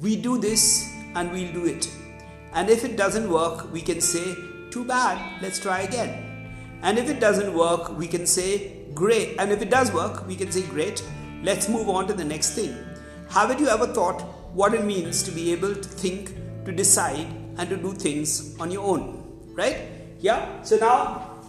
[0.00, 1.88] we do this and we'll do it
[2.52, 4.34] and if it doesn't work we can say
[4.76, 6.12] too bad, let's try again.
[6.82, 9.36] And if it doesn't work, we can say great.
[9.38, 11.04] And if it does work, we can say great,
[11.42, 12.74] let's move on to the next thing.
[13.28, 17.26] Haven't you ever thought what it means to be able to think, to decide,
[17.58, 19.22] and to do things on your own?
[19.54, 19.88] Right?
[20.18, 20.62] Yeah?
[20.62, 21.42] So now,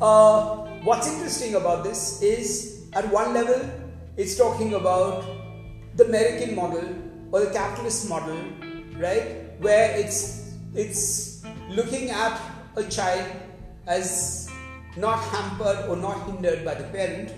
[0.00, 3.60] uh, what's interesting about this is at one level,
[4.16, 5.24] it's talking about
[5.96, 6.84] the American model
[7.30, 8.38] or the capitalist model,
[8.98, 9.60] right?
[9.60, 12.40] Where it's it's looking at
[12.76, 13.30] a child
[13.86, 14.45] as
[14.96, 17.32] not hampered or not hindered by the parent.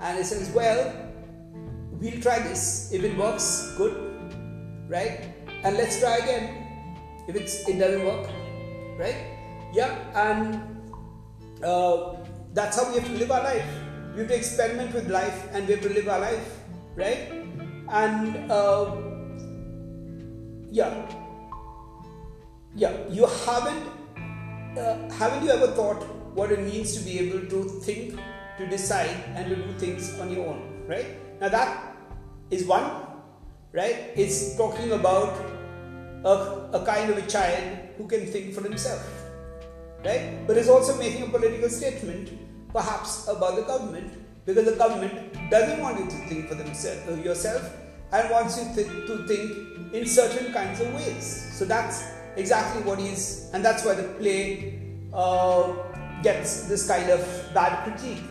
[0.00, 0.94] And he says well
[1.92, 2.92] we'll try this.
[2.92, 3.94] If it works good
[4.88, 5.28] right?
[5.64, 6.58] And let's try again.
[7.28, 8.28] If it's it doesn't work
[8.98, 9.16] right?
[9.72, 10.60] Yeah and
[11.64, 12.16] uh,
[12.52, 13.66] that's how we have to live our life.
[14.14, 16.58] We have to experiment with life and we have to live our life
[16.96, 17.30] right?
[17.88, 18.96] And uh,
[20.70, 21.06] yeah.
[22.74, 23.86] Yeah you haven't
[24.76, 28.18] uh, haven't you ever thought what it means to be able to think,
[28.58, 30.84] to decide, and to do things on your own?
[30.86, 31.06] Right?
[31.40, 31.96] Now, that
[32.50, 32.84] is one,
[33.72, 34.12] right?
[34.14, 35.34] It's talking about
[36.24, 39.02] a, a kind of a child who can think for himself,
[40.04, 40.46] right?
[40.46, 42.30] But it's also making a political statement,
[42.72, 44.12] perhaps about the government,
[44.44, 47.62] because the government doesn't want you to think for themselves, uh, yourself
[48.12, 51.50] and wants you th- to think in certain kinds of ways.
[51.54, 52.04] So that's
[52.36, 54.80] exactly what he's, and that's why the play
[55.12, 55.72] uh,
[56.22, 57.20] gets this kind of
[57.54, 58.22] bad critique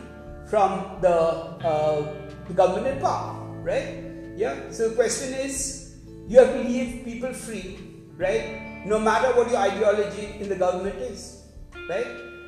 [0.48, 2.14] from the, uh,
[2.56, 4.04] government in power, right?
[4.36, 4.56] Yeah.
[4.72, 5.96] So the question is,
[6.28, 7.80] you have to leave people free,
[8.18, 8.84] right?
[8.86, 11.44] No matter what your ideology in the government is,
[11.88, 12.08] right?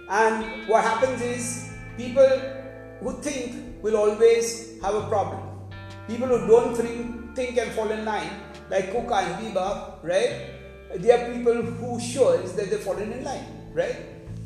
[0.10, 2.27] And what happens is, people
[2.99, 5.39] who think will always have a problem.
[6.08, 8.32] People who don't think, think and fall in line,
[8.69, 10.53] like Cuca and Beba, right?
[10.95, 13.95] they are people who shows that they've fallen in line, right?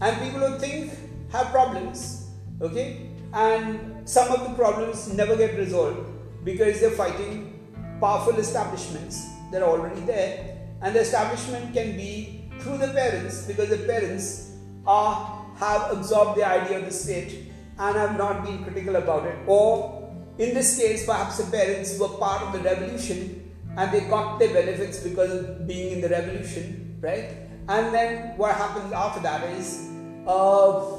[0.01, 0.93] And people who think
[1.31, 2.29] have problems,
[2.61, 3.09] okay?
[3.33, 6.07] And some of the problems never get resolved
[6.43, 7.53] because they're fighting
[7.99, 10.57] powerful establishments that are already there.
[10.81, 14.51] And the establishment can be through the parents because the parents
[14.85, 19.35] are have absorbed the idea of the state and have not been critical about it.
[19.47, 24.37] Or in this case, perhaps the parents were part of the revolution and they got
[24.37, 27.46] their benefits because of being in the revolution, right?
[27.69, 29.89] And then what happens after that is
[30.25, 30.97] uh,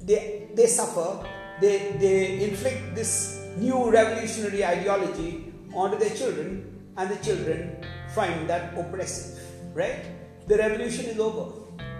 [0.00, 1.26] they they suffer,
[1.60, 6.62] they they inflict this new revolutionary ideology onto their children,
[6.96, 7.84] and the children
[8.14, 9.42] find that oppressive,
[9.74, 10.06] right?
[10.46, 11.50] The revolution is over,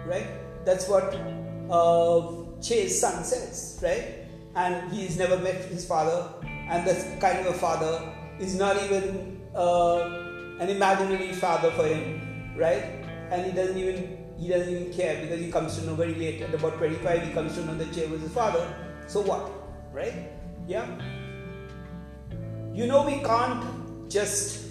[0.05, 0.27] right?
[0.65, 1.13] That's what
[1.69, 4.25] uh, Che's son says, right?
[4.55, 8.01] And he's never met his father, and that kind of a father
[8.39, 10.07] is not even uh,
[10.59, 12.98] an imaginary father for him, right?
[13.31, 16.41] And he doesn't even he doesn't even care because he comes to know very late.
[16.41, 18.73] At about 25, he comes to know that Che was his father.
[19.07, 19.51] So what,
[19.91, 20.13] right?
[20.67, 20.87] Yeah.
[22.73, 24.67] You know we can't just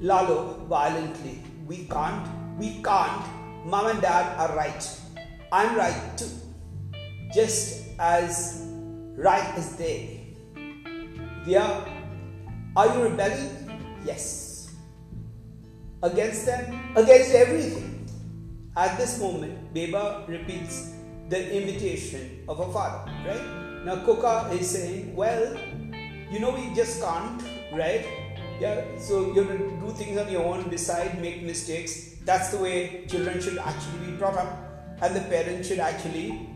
[0.00, 1.40] lalo violently.
[1.66, 2.28] We can't.
[2.58, 3.24] We can't.
[3.64, 5.00] Mom and dad are right.
[5.50, 6.30] I'm right too.
[7.32, 8.66] Just as
[9.16, 10.36] right as they.
[11.46, 11.84] Yeah.
[12.76, 13.98] Are you rebelling?
[14.04, 14.47] Yes.
[16.02, 16.94] Against them?
[16.94, 18.06] Against everything.
[18.76, 20.94] At this moment, Beba repeats
[21.28, 23.84] the invitation of her father, right?
[23.84, 25.58] Now, Cuca is saying, Well,
[26.30, 28.06] you know, we just can't, right?
[28.60, 32.14] Yeah, so you have to do things on your own, decide, make mistakes.
[32.24, 34.54] That's the way children should actually be brought up,
[35.02, 36.48] and the parents should actually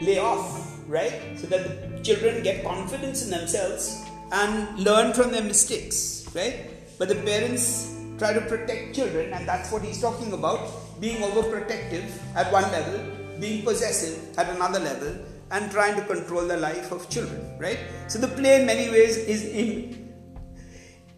[0.00, 1.36] lay off, right?
[1.36, 6.70] So that the children get confidence in themselves and learn from their mistakes, right?
[6.98, 10.60] But the parents try to protect children, and that's what he's talking about
[11.00, 13.00] being overprotective at one level,
[13.40, 15.14] being possessive at another level,
[15.50, 17.78] and trying to control the life of children, right?
[18.08, 20.06] So the play, in many ways, is in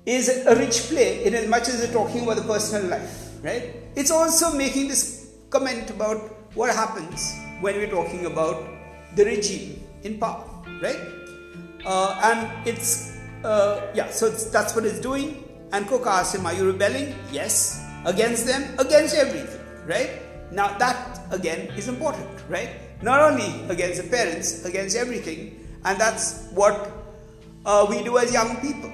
[0.06, 3.76] is a rich play in as much as it's talking about the personal life, right?
[3.94, 6.18] It's also making this comment about
[6.54, 8.64] what happens when we're talking about
[9.16, 10.44] the regime in power,
[10.82, 10.98] right?
[11.84, 15.44] Uh, and it's, uh, yeah, so it's, that's what it's doing.
[15.72, 17.14] And Cuca asks him, Are you rebelling?
[17.30, 17.84] Yes.
[18.04, 18.74] Against them?
[18.78, 20.22] Against everything, right?
[20.52, 22.70] Now, that again is important, right?
[23.02, 25.66] Not only against the parents, against everything.
[25.84, 26.90] And that's what
[27.66, 28.92] uh, we do as young people,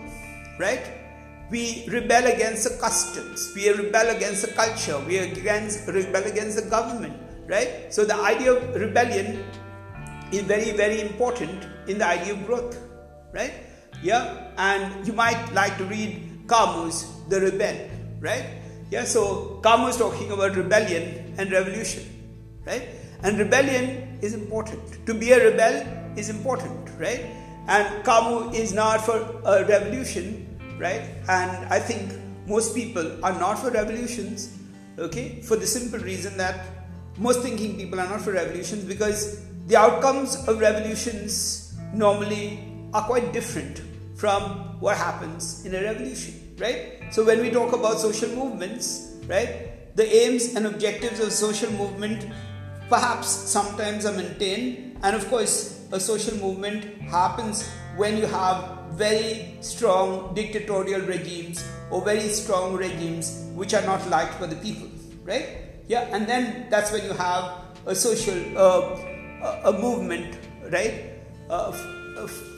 [0.58, 1.04] right?
[1.50, 6.68] we rebel against the customs, we rebel against the culture, we against, rebel against the
[6.70, 7.14] government,
[7.46, 7.92] right?
[7.92, 9.44] So the idea of rebellion
[10.32, 12.78] is very, very important in the idea of growth,
[13.32, 13.52] right?
[14.02, 18.44] Yeah, and you might like to read Camus, The Rebel, right?
[18.90, 22.04] Yeah, so Camus talking about rebellion and revolution,
[22.66, 22.88] right?
[23.22, 25.06] And rebellion is important.
[25.06, 27.24] To be a rebel is important, right?
[27.66, 30.46] And Camus is not for a revolution,
[30.78, 31.02] right?
[31.28, 32.12] And I think
[32.46, 34.58] most people are not for revolutions,
[34.98, 35.40] okay?
[35.40, 36.66] For the simple reason that
[37.16, 42.60] most thinking people are not for revolutions because the outcomes of revolutions normally
[42.92, 43.82] are quite different
[44.14, 47.02] from what happens in a revolution, right?
[47.10, 52.26] So when we talk about social movements, right, the aims and objectives of social movement
[52.90, 57.66] perhaps sometimes are maintained, and of course, a social movement happens
[57.96, 64.38] when you have very strong dictatorial regimes or very strong regimes which are not liked
[64.38, 64.88] by the people,
[65.22, 65.48] right?
[65.88, 69.00] Yeah, and then that's when you have a social uh,
[69.64, 70.38] a movement,
[70.70, 71.12] right?
[71.48, 71.72] Uh,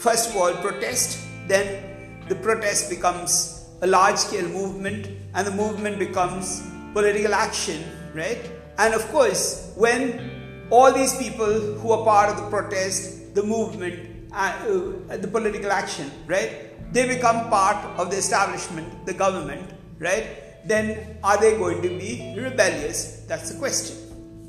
[0.01, 1.96] first of all, protest, then
[2.29, 6.63] the protest becomes a large scale movement, and the movement becomes
[6.93, 7.85] political action,
[8.15, 8.51] right?
[8.79, 14.31] And of course, when all these people who are part of the protest, the movement,
[14.33, 14.53] uh,
[15.17, 16.93] the political action, right?
[16.93, 20.27] They become part of the establishment, the government, right?
[20.67, 23.25] Then are they going to be rebellious?
[23.29, 23.97] That's the question,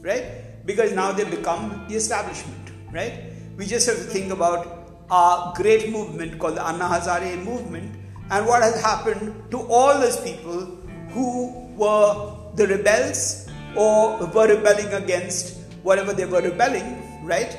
[0.02, 0.66] right?
[0.66, 3.32] Because now they become the establishment, right?
[3.58, 4.77] We just have to think about
[5.12, 7.96] a great movement called the Anna Hazare movement
[8.30, 10.66] and what has happened to all those people
[11.10, 17.58] who were the rebels or were rebelling against whatever they were rebelling, right?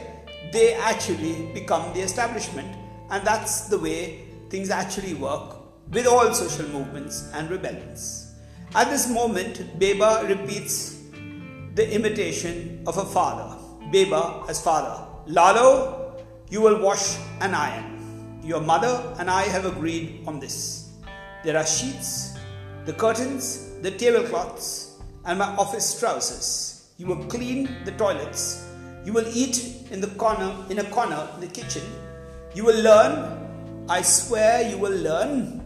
[0.52, 2.68] they actually become the establishment.
[3.10, 5.56] And that's the way things actually work
[5.90, 8.34] with all social movements and rebellions.
[8.74, 11.00] At this moment, Beba repeats
[11.74, 13.56] the imitation of her father.
[13.92, 15.06] Beba as father.
[15.26, 15.97] Lalo,
[16.50, 18.40] you will wash and iron.
[18.42, 20.90] Your mother and I have agreed on this.
[21.44, 22.36] There are sheets,
[22.84, 26.90] the curtains, the tablecloths, and my office trousers.
[26.96, 28.68] You will clean the toilets
[29.08, 31.82] you will eat in the corner, in a corner in the kitchen.
[32.54, 33.86] You will learn.
[33.88, 35.64] I swear you will learn.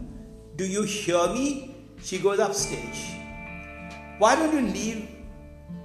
[0.55, 1.75] Do you hear me?
[2.01, 3.19] She goes upstage.
[4.19, 5.09] Why don't you leave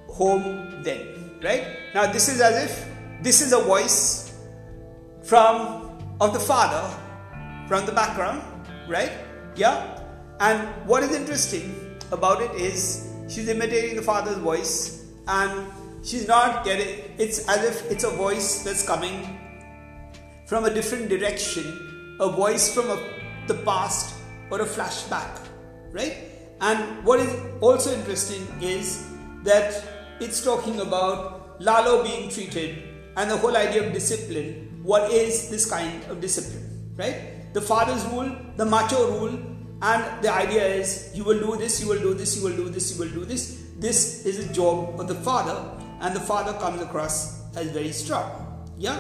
[0.07, 1.41] home then?
[1.43, 1.67] Right?
[1.95, 2.87] Now this is as if
[3.25, 4.28] this is a voice
[5.29, 6.83] from of the father
[7.69, 8.43] from the background,
[8.89, 9.13] right?
[9.55, 10.03] Yeah.
[10.41, 15.71] And what is interesting about it is she's imitating the father's voice and
[16.03, 19.39] she's not getting it's as if it's a voice that's coming
[20.47, 22.99] from a different direction a voice from a,
[23.47, 24.15] the past
[24.51, 25.41] or a flashback
[25.91, 26.17] right
[26.63, 29.07] and what is also interesting is
[29.43, 29.85] that
[30.21, 34.68] it's talking about lalo being treated and the whole idea of discipline.
[34.89, 37.53] What is this kind of discipline, right?
[37.53, 39.39] The father's rule, the macho rule,
[39.83, 42.71] and the idea is you will do this, you will do this, you will do
[42.71, 43.67] this, you will do this.
[43.79, 45.63] This is a job of the father,
[46.01, 48.31] and the father comes across as very strong.
[48.79, 48.99] Yeah,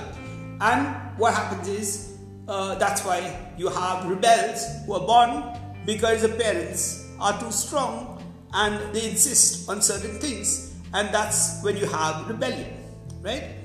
[0.60, 2.18] and what happens is
[2.48, 8.22] uh, that's why you have rebels who are born because the parents are too strong
[8.52, 12.76] and they insist on certain things, and that's when you have rebellion,
[13.22, 13.57] right?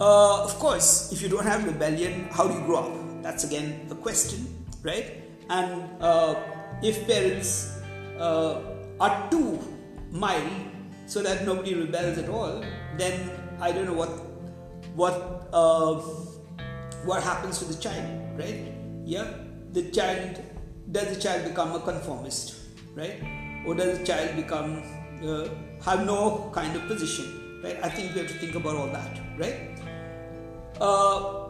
[0.00, 3.22] Uh, of course, if you don't have rebellion, how do you grow up?
[3.22, 4.42] That's again a question,
[4.82, 5.22] right?
[5.48, 6.34] And uh,
[6.82, 7.78] if parents
[8.18, 8.60] uh,
[8.98, 9.60] are too
[10.10, 10.50] mild
[11.06, 12.64] so that nobody rebels at all,
[12.98, 13.30] then
[13.60, 14.10] I don't know what
[14.98, 15.94] what uh,
[17.06, 18.04] what happens to the child,
[18.36, 18.74] right?
[19.04, 19.30] Yeah,
[19.70, 20.42] the child
[20.90, 22.56] does the child become a conformist,
[22.94, 23.22] right?
[23.64, 24.82] Or does the child become
[25.22, 25.48] uh,
[25.84, 27.78] have no kind of position, right?
[27.82, 29.73] I think we have to think about all that, right?
[30.80, 31.44] Uh,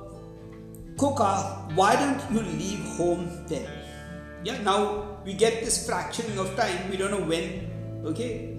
[0.96, 3.66] Cuca, why don't you leave home then?
[4.44, 6.90] Yeah, now we get this fracturing of time.
[6.90, 7.70] We don't know when.
[8.04, 8.56] Okay,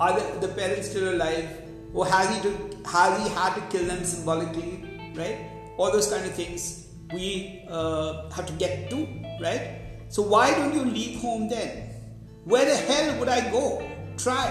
[0.00, 1.48] are the, the parents still alive,
[1.94, 2.50] or has he to
[2.84, 4.84] has he had to kill them symbolically?
[5.14, 5.38] Right?
[5.76, 9.06] All those kind of things we uh, have to get to.
[9.40, 10.02] Right?
[10.08, 11.94] So why don't you leave home then?
[12.44, 13.86] Where the hell would I go?
[14.16, 14.50] Try.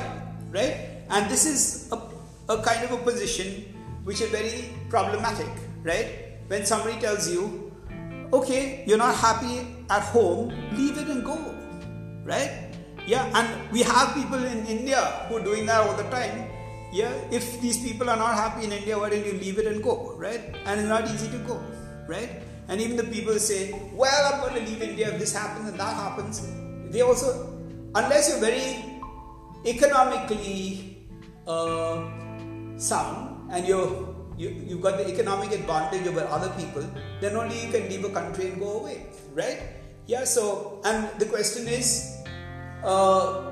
[0.50, 1.04] Right?
[1.10, 2.02] And this is a,
[2.54, 3.77] a kind of a position
[4.08, 5.52] which is very problematic.
[5.84, 6.40] Right?
[6.48, 7.72] When somebody tells you,
[8.32, 11.36] okay, you're not happy at home, leave it and go.
[12.24, 12.72] Right?
[13.06, 16.48] Yeah, and we have people in India who are doing that all the time.
[16.94, 19.84] Yeah, if these people are not happy in India, why don't you leave it and
[19.84, 20.16] go?
[20.16, 20.56] Right?
[20.66, 21.60] And it's not easy to go.
[22.08, 22.42] Right?
[22.70, 25.80] And even the people say, well, I'm going to leave India if this happens and
[25.80, 26.48] that happens.
[26.92, 27.60] They also,
[27.94, 28.84] unless you're very
[29.66, 31.08] economically
[31.46, 32.08] uh,
[32.78, 36.84] sound and you're you, you've got the economic advantage over other people,
[37.20, 39.62] then only you can leave a country and go away, right?
[40.06, 42.18] Yeah, so, and the question is,
[42.84, 43.52] uh,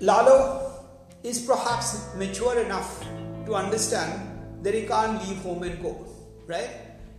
[0.00, 0.84] Lalo
[1.22, 3.04] is perhaps mature enough
[3.46, 6.06] to understand that he can't leave home and go,
[6.46, 6.70] right?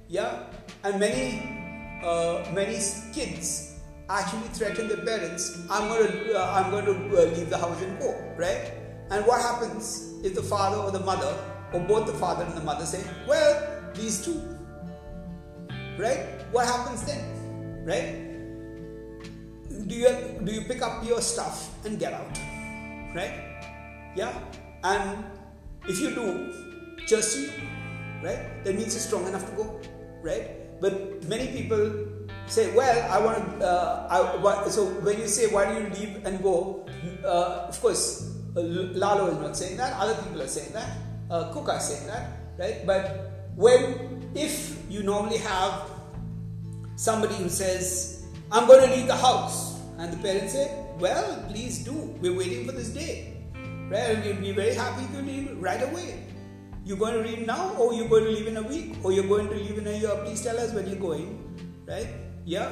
[0.10, 0.48] Yeah,
[0.84, 2.80] and many, uh, many
[3.14, 7.58] kids actually threaten their parents, I'm going to, uh, I'm going to uh, leave the
[7.58, 8.74] house and go, right?
[9.12, 11.38] And what happens if the father or the mother
[11.76, 13.52] or both the father and the mother say, well,
[13.94, 14.40] these two.
[16.00, 16.40] Right?
[16.52, 17.20] What happens then?
[17.84, 18.24] Right?
[19.68, 20.08] Do you
[20.44, 22.32] do you pick up your stuff and get out?
[23.12, 23.60] Right?
[24.16, 24.32] Yeah?
[24.84, 25.24] And
[25.88, 26.52] if you do,
[27.08, 27.52] just you,
[28.24, 28.64] right?
[28.64, 29.80] That means you're strong enough to go,
[30.24, 30.80] right?
[30.80, 32.08] But many people
[32.48, 33.68] say, well, I want to.
[33.68, 36.88] Uh, so when you say, why do you leave and go?
[37.24, 39.94] Uh, of course, uh, Lalo is not saying that.
[40.00, 42.86] Other people are saying that uh, Cuca saying that, right?
[42.86, 45.90] But when, if you normally have
[46.96, 51.84] somebody who says, I'm going to leave the house, and the parents say, Well, please
[51.84, 53.34] do, we're waiting for this day,
[53.90, 54.16] right?
[54.16, 56.24] And we'll be very happy to leave right away.
[56.86, 59.28] You're going to leave now, or you're going to leave in a week, or you're
[59.28, 60.12] going to leave in a year.
[60.24, 61.42] Please tell us when you're going,
[61.88, 62.08] right?
[62.46, 62.70] Yeah,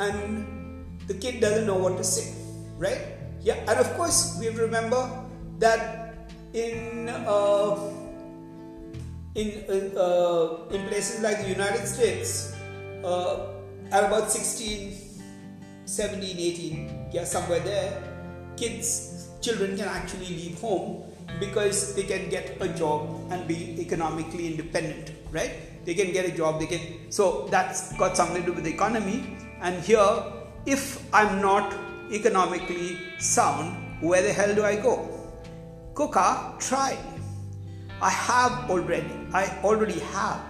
[0.00, 2.34] and the kid doesn't know what to say,
[2.76, 2.98] right?
[3.40, 5.06] Yeah, and of course, we remember
[5.58, 6.01] that
[6.54, 7.76] in uh,
[9.34, 12.54] in uh, uh, in places like the United States
[13.04, 13.48] uh,
[13.90, 14.92] at about 16
[15.86, 18.02] 17 18 yeah somewhere there
[18.56, 21.04] kids children can actually leave home
[21.40, 25.52] because they can get a job and be economically independent right?
[25.84, 28.72] They can get a job they can so that's got something to do with the
[28.72, 29.36] economy.
[29.60, 30.06] And here
[30.66, 31.74] if i'm not
[32.12, 35.21] economically sound where the hell do i go
[35.94, 36.96] Cuca, try.
[38.00, 39.12] I have already.
[39.32, 40.40] I already have.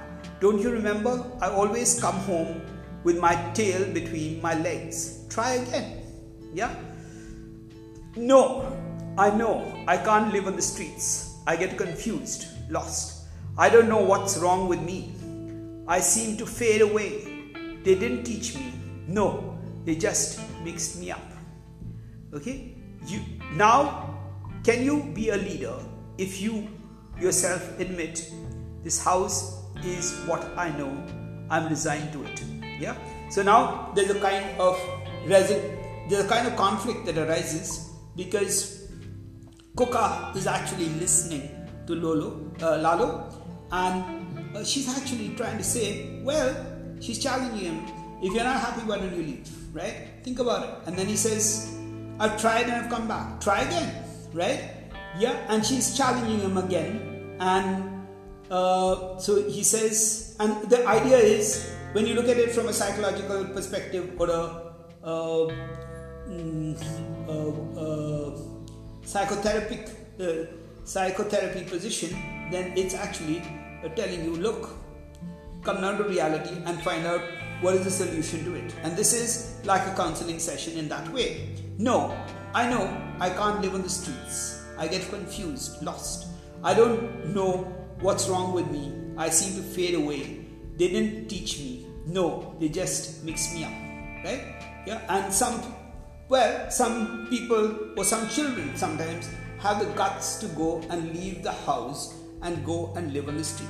[0.40, 1.24] Don't you remember?
[1.40, 2.62] I always come home
[3.02, 5.24] with my tail between my legs.
[5.28, 6.02] Try again.
[6.54, 6.74] Yeah?
[8.16, 8.70] No,
[9.18, 9.84] I know.
[9.88, 11.36] I can't live on the streets.
[11.46, 13.24] I get confused, lost.
[13.58, 15.12] I don't know what's wrong with me.
[15.88, 17.50] I seem to fade away.
[17.82, 18.72] They didn't teach me.
[19.08, 21.32] No, they just mixed me up.
[22.32, 22.76] Okay?
[23.06, 23.20] You
[23.54, 24.21] now
[24.64, 25.74] can you be a leader
[26.18, 26.68] if you
[27.20, 28.30] yourself admit
[28.84, 30.90] this house is what I know,
[31.50, 32.44] I'm resigned to it?
[32.78, 32.94] Yeah.
[33.28, 34.78] So now there's a kind of
[35.26, 38.88] resi- there's a kind of conflict that arises because
[39.74, 41.50] Cuca is actually listening
[41.88, 43.34] to Lolo, uh, Lalo,
[43.72, 46.54] and uh, she's actually trying to say, well,
[47.00, 47.86] she's challenging him.
[48.22, 49.50] If you're not happy, why don't you leave?
[49.74, 50.10] Right?
[50.22, 50.74] Think about it.
[50.86, 51.74] And then he says,
[52.20, 53.40] I've tried and I've come back.
[53.40, 54.01] Try again
[54.32, 54.70] right?
[55.18, 58.06] Yeah, and she's challenging him again, and
[58.50, 62.72] uh, so he says, and the idea is when you look at it from a
[62.72, 64.72] psychological perspective or a
[65.04, 65.48] uh,
[66.28, 66.76] mm,
[67.28, 68.38] uh, uh
[69.04, 70.46] psychotherapeutic uh,
[70.84, 72.10] psychotherapy position,
[72.50, 73.42] then it's actually
[73.84, 74.70] uh, telling you, look,
[75.62, 77.20] come down to reality and find out
[77.60, 78.74] what is the solution to it.
[78.82, 81.54] And this is like a counseling session in that way.
[81.78, 82.16] No,
[82.54, 82.84] I know
[83.18, 84.62] I can't live on the streets.
[84.76, 86.26] I get confused, lost.
[86.62, 87.64] I don't know
[88.00, 88.92] what's wrong with me.
[89.16, 90.44] I seem to fade away.
[90.76, 91.86] They didn't teach me.
[92.06, 93.72] No, they just mix me up.
[94.24, 94.54] Right?
[94.86, 95.62] Yeah, and some
[96.28, 99.28] well, some people or some children sometimes
[99.60, 103.44] have the guts to go and leave the house and go and live on the
[103.44, 103.68] street.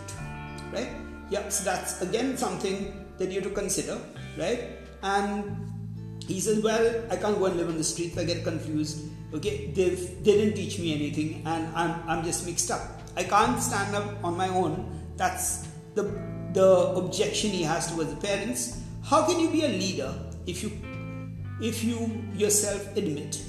[0.73, 0.91] Right?
[1.31, 3.99] Yeah, so that's again something that you have to consider,
[4.37, 4.79] right?
[5.03, 5.72] And
[6.29, 9.09] he says, Well, I can't go and live on the streets, I get confused.
[9.35, 12.83] Okay, they they didn't teach me anything and I'm I'm just mixed up.
[13.17, 15.01] I can't stand up on my own.
[15.17, 16.05] That's the
[16.53, 18.81] the objection he has towards the parents.
[19.03, 20.13] How can you be a leader
[20.47, 20.71] if you
[21.61, 23.41] if you yourself admit?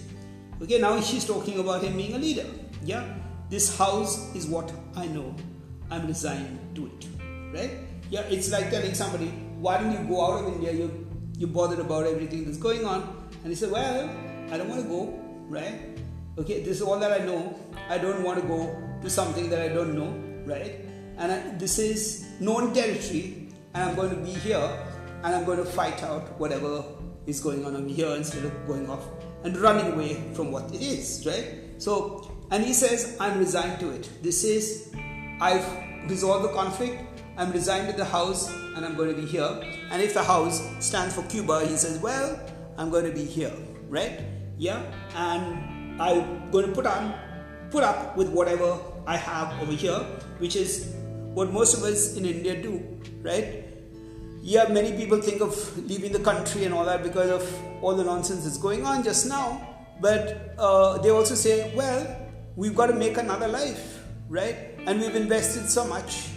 [0.62, 2.46] Okay, now she's talking about him being a leader.
[2.86, 3.04] Yeah,
[3.50, 5.36] this house is what I know.
[5.92, 7.08] I'm resigned to it.
[7.54, 7.72] Right?
[8.10, 9.28] Yeah, it's like telling somebody,
[9.60, 10.72] why don't you go out of India?
[10.72, 10.92] You're,
[11.44, 13.02] you're bothered about everything that's going on.
[13.44, 14.10] And he said, well,
[14.50, 15.20] I don't want to go,
[15.50, 16.00] right?
[16.38, 17.60] Okay, this is all that I know.
[17.89, 20.12] I don't want to go to something that I don't know,
[20.46, 20.80] right?
[21.18, 24.70] And I, this is known territory, and I'm going to be here,
[25.24, 26.82] and I'm going to fight out whatever
[27.28, 29.06] is going on over here instead of going off
[29.44, 31.46] and running away from what it is, right?
[31.78, 34.10] So, and he says, I'm resigned to it.
[34.24, 34.96] This is,
[35.41, 35.68] I've
[36.10, 37.04] resolved the conflict,
[37.36, 39.62] I'm resigned to the house, and I'm going to be here.
[39.92, 42.40] And if the house stands for Cuba, he says, Well,
[42.78, 43.54] I'm going to be here,
[43.90, 44.22] right?
[44.58, 44.82] Yeah,
[45.16, 47.14] and I'm going to put on
[47.72, 50.00] put up with whatever I have over here,
[50.38, 50.94] which is
[51.34, 52.82] what most of us in India do,
[53.22, 53.66] right?
[54.42, 55.56] Yeah, many people think of
[55.90, 59.28] leaving the country and all that because of all the nonsense that's going on just
[59.28, 59.76] now.
[60.02, 62.06] But uh, they also say, well,
[62.56, 64.56] we've got to make another life, right?
[64.86, 66.30] And we've invested so much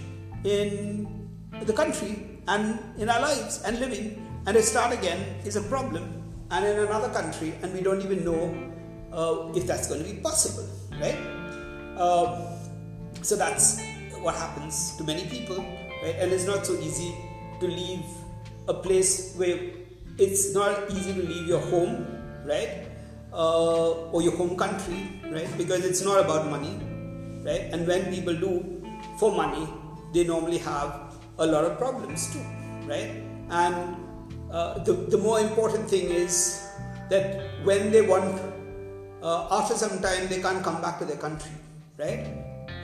[0.45, 1.15] in
[1.64, 6.22] the country and in our lives and living, and to start again is a problem.
[6.50, 8.54] And in another country, and we don't even know
[9.12, 10.68] uh, if that's going to be possible,
[11.00, 11.18] right?
[11.98, 12.57] Uh,
[13.22, 13.80] so that's
[14.20, 15.57] what happens to many people,
[16.02, 16.14] right?
[16.18, 17.14] And it's not so easy
[17.61, 18.04] to leave
[18.68, 19.59] a place where
[20.18, 22.07] it's not easy to leave your home,
[22.44, 22.86] right?
[23.32, 25.48] Uh, or your home country, right?
[25.59, 26.78] Because it's not about money,
[27.44, 27.68] right?
[27.72, 28.82] And when people do
[29.18, 29.66] for money,
[30.12, 31.05] they normally have
[31.39, 32.45] a lot of problems too,
[32.87, 33.22] right?
[33.51, 33.97] And
[34.51, 36.66] uh, the, the more important thing is
[37.11, 38.41] that when they want
[39.22, 41.51] uh, after some time they can't come back to their country,
[41.99, 42.26] right?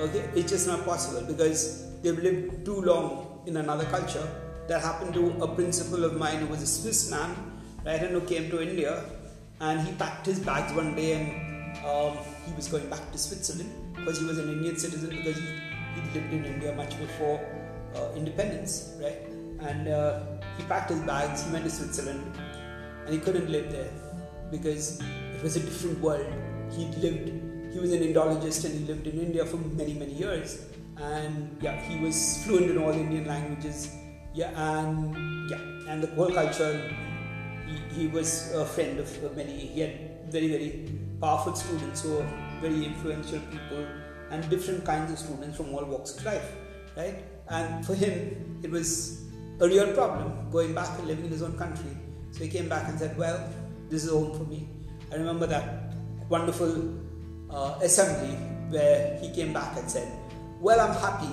[0.00, 4.26] Okay, it's just not possible because they've lived too long in another culture.
[4.68, 7.34] That happened to a principal of mine who was a Swiss man,
[7.84, 9.04] right, and who came to India,
[9.60, 13.70] and he packed his bags one day and um, he was going back to Switzerland
[13.96, 15.46] because he was an Indian citizen because he
[15.94, 17.38] he lived in India much before
[18.16, 19.28] independence, right?
[19.60, 20.20] And uh,
[20.56, 22.22] he packed his bags, he went to Switzerland,
[23.04, 23.90] and he couldn't live there
[24.50, 25.00] because
[25.34, 26.26] it was a different world.
[26.70, 27.28] He lived,
[27.72, 30.66] he was an Indologist and he lived in India for many, many years.
[30.96, 33.90] And yeah, he was fluent in all Indian languages.
[34.34, 36.90] Yeah, and yeah, and the whole culture.
[37.66, 39.52] He, he was a friend of many.
[39.52, 40.90] He had very, very
[41.20, 42.26] powerful students who were
[42.60, 43.86] very influential people
[44.30, 46.52] and different kinds of students from all walks of life,
[46.96, 47.22] right?
[47.48, 49.22] And for him, it was
[49.60, 51.96] a real problem going back and living in his own country.
[52.30, 53.38] So he came back and said, Well,
[53.88, 54.68] this is home for me.
[55.12, 55.94] I remember that
[56.28, 56.98] wonderful
[57.50, 58.34] uh, assembly
[58.70, 60.10] where he came back and said,
[60.60, 61.32] Well, I'm happy,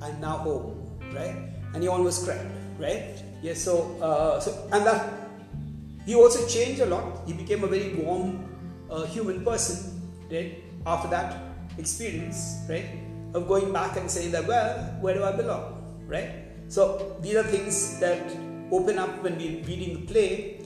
[0.00, 1.36] I'm now home, right?
[1.74, 3.22] And he almost cried, right?
[3.42, 5.12] Yes, so, uh, so and that
[6.06, 7.26] he also changed a lot.
[7.26, 8.48] He became a very warm
[8.90, 10.00] uh, human person,
[10.32, 10.64] right?
[10.86, 11.36] After that
[11.76, 12.86] experience, right?
[13.34, 16.48] Of going back and saying that, well, where do I belong, right?
[16.68, 18.22] So these are things that
[18.72, 20.58] open up when we're reading the play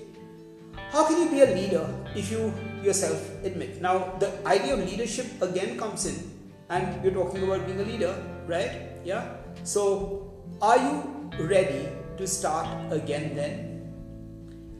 [0.92, 2.52] how can you be a leader if you
[2.82, 3.80] yourself admit?
[3.80, 6.30] Now, the idea of leadership again comes in,
[6.68, 8.12] and we're talking about being a leader,
[8.46, 8.92] right?
[9.02, 9.40] Yeah.
[9.64, 11.88] So, are you ready
[12.18, 13.88] to start again then?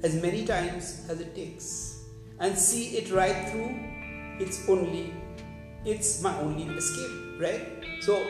[0.02, 2.04] As many times as it takes,
[2.40, 3.72] and see it right through.
[4.36, 5.14] It's only,
[5.86, 7.84] it's my only escape, right?
[8.00, 8.24] So,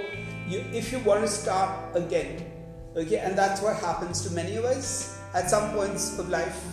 [0.48, 2.50] you, if you want to start again,
[2.96, 6.64] okay, and that's what happens to many of us at some points of life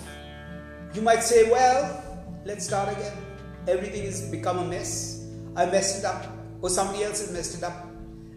[0.93, 2.03] you might say, well,
[2.45, 3.13] let's start again.
[3.67, 5.27] Everything has become a mess.
[5.55, 6.25] I messed it up,
[6.61, 7.85] or somebody else has messed it up.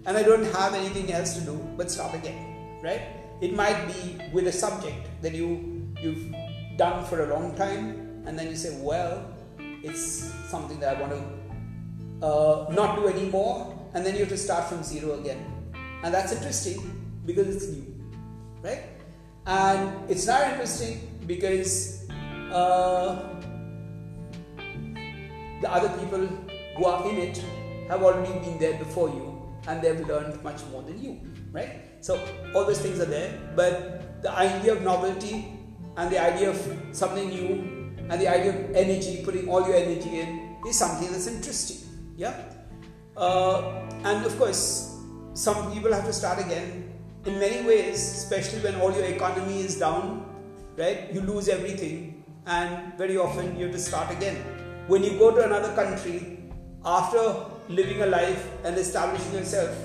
[0.04, 3.02] and I don't have anything else to do but start again, right?
[3.40, 6.34] It might be with a subject that you you've
[6.76, 10.02] done for a long time, and then you say, well, it's
[10.50, 14.68] something that I want to uh, not do anymore, and then you have to start
[14.68, 15.44] from zero again,
[16.02, 16.78] and that's interesting
[17.26, 17.86] because it's new,
[18.62, 18.82] right?
[19.46, 22.08] And it's not interesting because
[22.52, 23.28] uh,
[25.60, 26.26] the other people
[26.76, 27.42] who are in it
[27.88, 31.20] have already been there before you and they've learned much more than you,
[31.52, 31.82] right?
[32.00, 32.18] So
[32.54, 35.58] all those things are there, but the idea of novelty
[35.96, 40.20] and the idea of something new and the idea of energy, putting all your energy
[40.20, 41.78] in, is something that's interesting,
[42.16, 42.34] yeah.
[43.16, 44.98] Uh, and of course,
[45.34, 46.90] some people have to start again.
[47.24, 50.26] In many ways, especially when all your economy is down,
[50.76, 51.12] right?
[51.12, 54.36] You lose everything, and very often you have to start again.
[54.88, 56.40] When you go to another country,
[56.84, 59.76] after living a life and establishing yourself,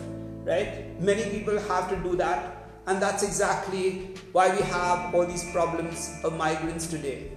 [0.43, 0.99] right?
[0.99, 6.19] Many people have to do that, and that's exactly why we have all these problems
[6.23, 7.31] of migrants today,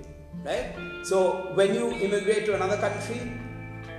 [0.45, 0.75] right?
[1.03, 3.33] So, when you immigrate to another country,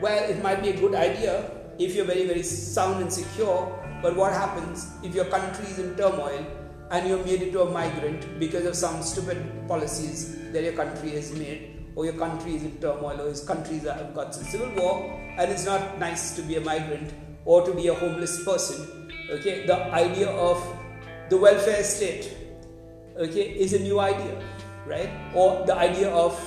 [0.02, 4.16] well, it might be a good idea if you're very, very sound and secure, but
[4.16, 6.46] what happens if your country is in turmoil
[6.92, 11.32] and you're made into a migrant because of some stupid policies that your country has
[11.34, 11.72] made?
[11.96, 15.52] or your country is in turmoil or your countries have got some civil war and
[15.52, 17.14] it's not nice to be a migrant
[17.46, 20.64] or to be a homeless person okay the idea of
[21.30, 22.34] the welfare state
[23.18, 24.42] okay is a new idea
[24.86, 26.40] right or the idea of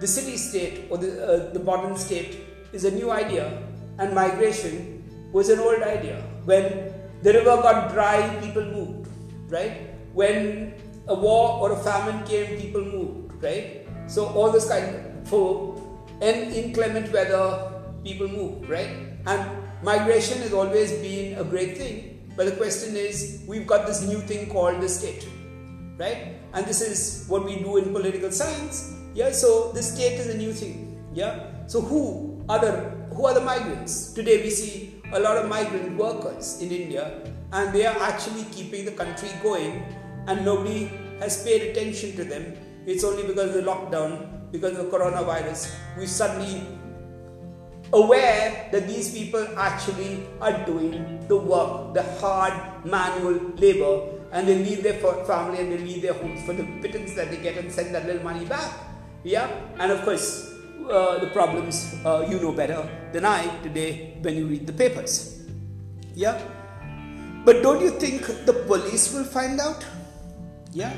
[0.00, 2.40] the city state or the, uh, the modern state
[2.72, 3.62] is a new idea
[3.98, 6.92] and migration was an old idea when
[7.22, 9.08] the river got dry people moved
[9.50, 10.74] right when
[11.08, 15.76] a war or a famine came people moved right so all this kind of, for
[16.22, 17.70] an inclement weather,
[18.02, 18.88] people moved, right?
[19.26, 19.50] And
[19.82, 22.32] migration has always been a great thing.
[22.34, 25.28] But the question is, we've got this new thing called the state,
[25.98, 26.36] right?
[26.54, 28.94] And this is what we do in political science.
[29.14, 31.04] Yeah, so the state is a new thing.
[31.12, 31.66] Yeah.
[31.66, 34.12] So who the who are the migrants?
[34.14, 37.18] Today we see a lot of migrant workers in India,
[37.50, 39.82] and they are actually keeping the country going,
[40.28, 40.88] and nobody
[41.18, 42.54] has paid attention to them
[42.88, 46.62] it's only because of the lockdown, because of the coronavirus, we suddenly
[47.92, 52.54] aware that these people actually are doing the work, the hard
[52.86, 54.94] manual labor, and they leave their
[55.26, 58.06] family and they leave their homes for the pittance that they get and send that
[58.06, 58.72] little money back.
[59.22, 60.54] Yeah, and of course,
[60.90, 65.44] uh, the problems uh, you know better than I today when you read the papers.
[66.14, 66.40] Yeah,
[67.44, 69.84] but don't you think the police will find out?
[70.72, 70.92] Yeah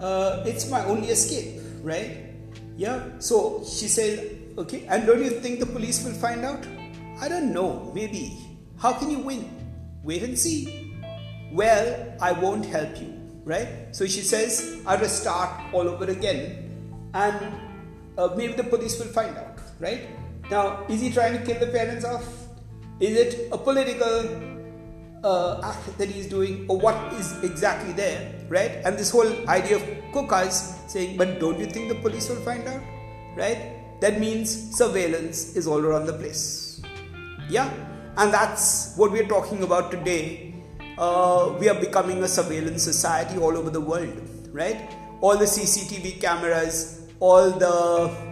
[0.00, 2.32] uh, it's my only escape, right?
[2.76, 3.18] Yeah.
[3.18, 6.66] So she said, okay, and don't you think the police will find out?
[7.20, 8.36] I don't know, maybe.
[8.78, 9.44] How can you win?
[10.02, 10.96] Wait and see.
[11.52, 13.12] Well, I won't help you,
[13.44, 13.94] right?
[13.94, 17.69] So she says, I'll start all over again, and
[18.18, 20.08] uh, maybe the police will find out, right?
[20.50, 22.24] Now, is he trying to kill the parents off?
[23.00, 24.50] Is it a political
[25.24, 28.82] uh, act that he's doing or what is exactly there, right?
[28.84, 29.82] And this whole idea of
[30.12, 32.82] Cuca's saying, but don't you think the police will find out,
[33.36, 34.00] right?
[34.00, 36.82] That means surveillance is all around the place.
[37.48, 37.70] Yeah,
[38.16, 40.54] and that's what we're talking about today.
[40.98, 44.90] Uh, we are becoming a surveillance society all over the world, right?
[45.20, 48.30] All the CCTV cameras, all the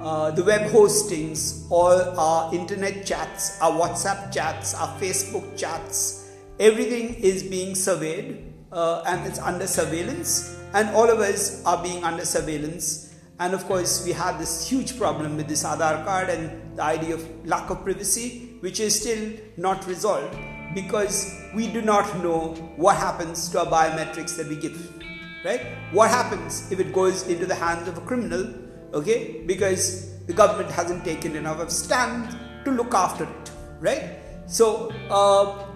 [0.00, 6.30] uh, the web hostings, all our internet chats, our WhatsApp chats, our Facebook chats,
[6.60, 12.04] everything is being surveyed uh, and it's under surveillance and all of us are being
[12.04, 13.16] under surveillance.
[13.40, 17.14] And of course we have this huge problem with this Aadhaar card and the idea
[17.14, 20.36] of lack of privacy which is still not resolved
[20.74, 24.97] because we do not know what happens to our biometrics that we give
[25.44, 25.60] right?
[25.92, 28.52] What happens if it goes into the hands of a criminal?
[28.92, 29.42] Okay?
[29.46, 33.50] Because the government hasn't taken enough of stand to look after it.
[33.80, 34.18] Right?
[34.46, 35.66] So uh,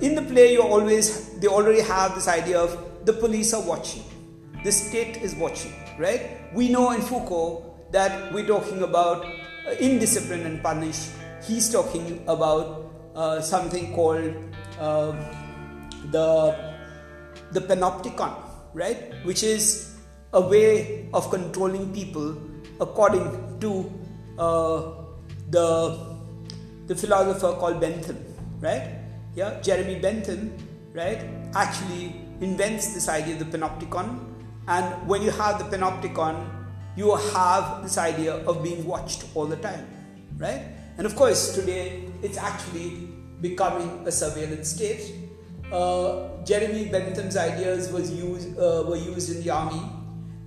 [0.00, 4.02] in the play you always they already have this idea of the police are watching.
[4.64, 5.72] The state is watching.
[5.98, 6.38] Right?
[6.54, 11.08] We know in foucault that we're talking about uh, indiscipline and punish.
[11.46, 14.34] He's talking about uh, something called
[14.78, 15.12] uh,
[16.10, 16.71] the
[17.52, 18.32] the panopticon
[18.74, 19.96] right which is
[20.32, 22.36] a way of controlling people
[22.80, 23.26] according
[23.60, 23.70] to
[24.38, 24.80] uh,
[25.50, 25.66] the
[26.86, 28.18] the philosopher called bentham
[28.60, 29.02] right
[29.34, 30.52] yeah, Jeremy Bentham,
[30.92, 31.24] right,
[31.54, 34.20] actually invents this idea of the panopticon.
[34.68, 36.48] And when you have the panopticon,
[36.96, 39.86] you have this idea of being watched all the time,
[40.36, 40.62] right?
[40.98, 43.08] And of course, today it's actually
[43.40, 45.14] becoming a surveillance state.
[45.72, 49.80] Uh, Jeremy Bentham's ideas was used, uh, were used in the army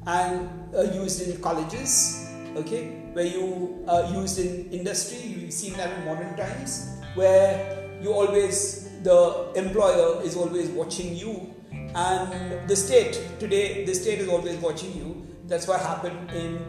[0.06, 5.18] and uh, used in colleges, okay, where you are used in industry.
[5.18, 11.56] You've seen that in modern times, where you always, the employer is always watching you,
[11.96, 15.26] and the state, today, the state is always watching you.
[15.48, 16.60] That's what happened in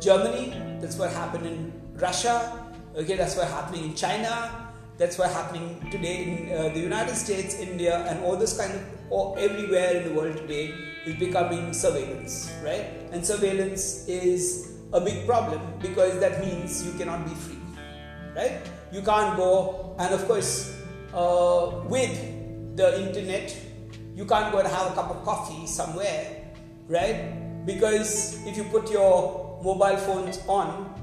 [0.00, 2.64] Germany, that's what happened in Russia,
[2.96, 4.65] okay, that's what happening in China,
[4.98, 8.82] that's what's happening today in uh, the United States, India, and all this kind of,
[9.10, 10.74] or everywhere in the world today
[11.04, 12.86] is becoming surveillance, right?
[13.12, 17.58] And surveillance is a big problem because that means you cannot be free,
[18.34, 18.62] right?
[18.90, 20.74] You can't go, and of course,
[21.12, 23.54] uh, with the internet,
[24.14, 26.52] you can't go and have a cup of coffee somewhere,
[26.88, 27.66] right?
[27.66, 30.94] Because if you put your mobile phones on,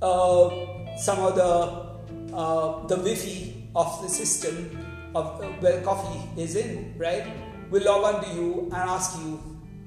[0.00, 1.91] uh, some of the
[2.32, 4.78] uh, the Wi-Fi of the system
[5.14, 7.26] of uh, where coffee is in, right,
[7.70, 9.40] will log on to you and ask you,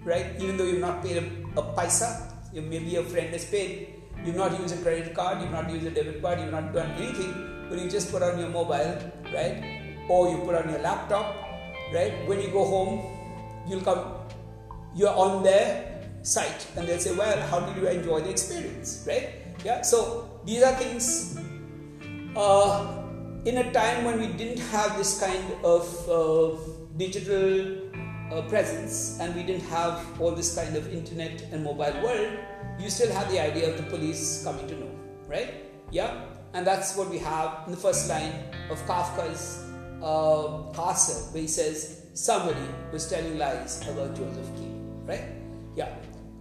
[0.04, 1.26] right, even though you've not paid a,
[1.60, 5.70] a paisa, maybe a friend has paid, you've not used a credit card, you've not
[5.70, 7.34] used a debit card, you've not done anything,
[7.70, 8.98] but you just put on your mobile,
[9.34, 11.36] right, or you put on your laptop,
[11.94, 12.28] right.
[12.28, 13.02] When you go home,
[13.68, 14.14] you'll come,
[14.96, 19.30] you're on their site, and they'll say, well, how did you enjoy the experience, right?
[19.64, 19.82] Yeah.
[19.82, 21.40] So these are things
[22.36, 23.02] uh,
[23.46, 26.58] in a time when we didn't have this kind of uh,
[26.98, 27.78] digital
[28.32, 32.32] uh, presence and we didn't have all this kind of internet and mobile world,
[32.80, 34.92] you still have the idea of the police coming to know,
[35.28, 35.54] right?
[35.92, 38.34] Yeah, and that's what we have in the first line
[38.70, 39.64] of Kafka's
[40.02, 45.24] uh, Castle, where he says somebody was telling lies about Joseph King, right?
[45.76, 45.96] Yeah,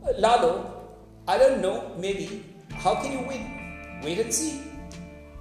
[0.05, 0.88] uh, Lalo,
[1.28, 2.45] I don't know, maybe.
[2.70, 4.01] How can you win?
[4.03, 4.74] Wait and see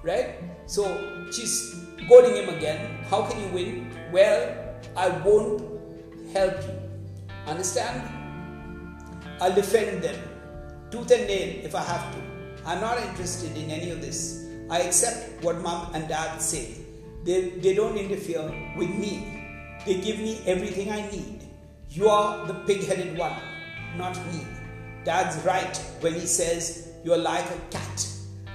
[0.04, 0.36] right?
[0.66, 1.74] So she's
[2.08, 3.02] goading him again.
[3.08, 3.90] How can you win?
[4.12, 4.54] Well,
[4.96, 5.62] I won't
[6.32, 6.78] help you.
[7.46, 8.08] Understand?
[9.40, 10.16] I'll defend them
[10.90, 12.22] tooth and nail if I have to.
[12.66, 14.46] I'm not interested in any of this.
[14.70, 16.76] I accept what mom and dad say.
[17.24, 18.44] They, they don't interfere
[18.76, 19.44] with me.
[19.84, 21.40] They give me everything I need.
[21.90, 23.34] You are the pig headed one,
[23.96, 24.46] not me.
[25.04, 28.08] Dad's right when he says you're like a cat.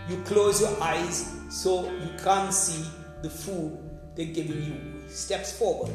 [0.09, 2.85] You close your eyes so you can't see
[3.21, 3.77] the food
[4.15, 5.09] they're giving you.
[5.09, 5.91] Steps forward.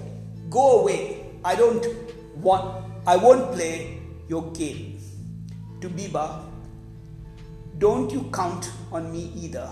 [0.50, 1.26] Go away.
[1.44, 1.86] I don't
[2.36, 5.00] want, I won't play your game.
[5.80, 6.42] To Beba,
[7.78, 9.68] don't you count on me either.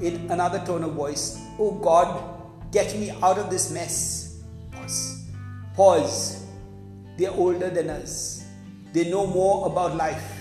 [0.00, 4.42] In another tone of voice, oh God, get me out of this mess.
[4.70, 5.26] Pause.
[5.74, 6.46] Pause.
[7.16, 8.46] They're older than us.
[8.92, 10.40] They know more about life.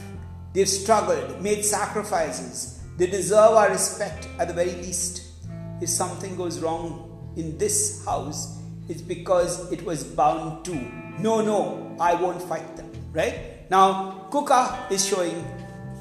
[0.54, 5.24] They've struggled, made sacrifices, they deserve our respect at the very least.
[5.82, 10.76] If something goes wrong in this house, it's because it was bound to.
[11.20, 12.92] No, no, I won't fight them.
[13.12, 13.70] Right?
[13.70, 15.46] Now, Cuca is showing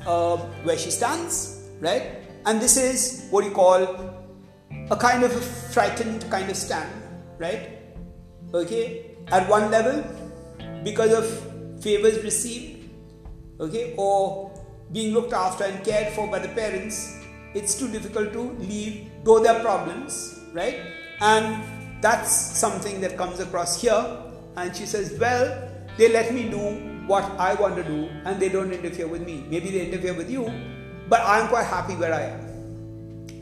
[0.07, 2.19] uh, where she stands, right?
[2.45, 3.83] And this is what you call
[4.91, 6.91] a kind of a frightened kind of stand,
[7.39, 7.79] right?
[8.53, 10.05] Okay, at one level,
[10.85, 12.91] because of favors received,
[13.61, 14.52] okay, or
[14.93, 17.19] being looked after and cared for by the parents,
[17.55, 20.81] it's too difficult to leave, though there are problems, right?
[21.21, 21.63] And
[22.03, 24.05] that's something that comes across here.
[24.57, 26.59] And she says, Well, they let me do
[27.07, 29.45] what I want to do and they don't interfere with me.
[29.49, 30.51] Maybe they interfere with you,
[31.09, 32.41] but I'm quite happy where I am.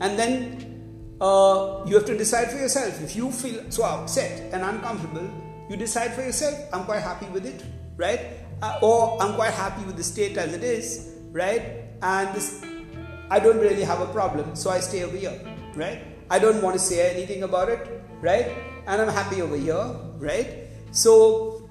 [0.01, 3.01] And then uh, you have to decide for yourself.
[3.01, 5.29] If you feel so upset and uncomfortable,
[5.69, 7.63] you decide for yourself, I'm quite happy with it,
[7.97, 8.21] right?
[8.61, 11.85] Uh, or I'm quite happy with the state as it is right?
[12.01, 12.63] And this,
[13.29, 15.39] I don't really have a problem, so I stay over here,
[15.75, 16.03] right?
[16.29, 18.51] I don't want to say anything about it, right?
[18.87, 19.83] And I'm happy over here,
[20.17, 20.67] right?
[20.91, 21.69] So,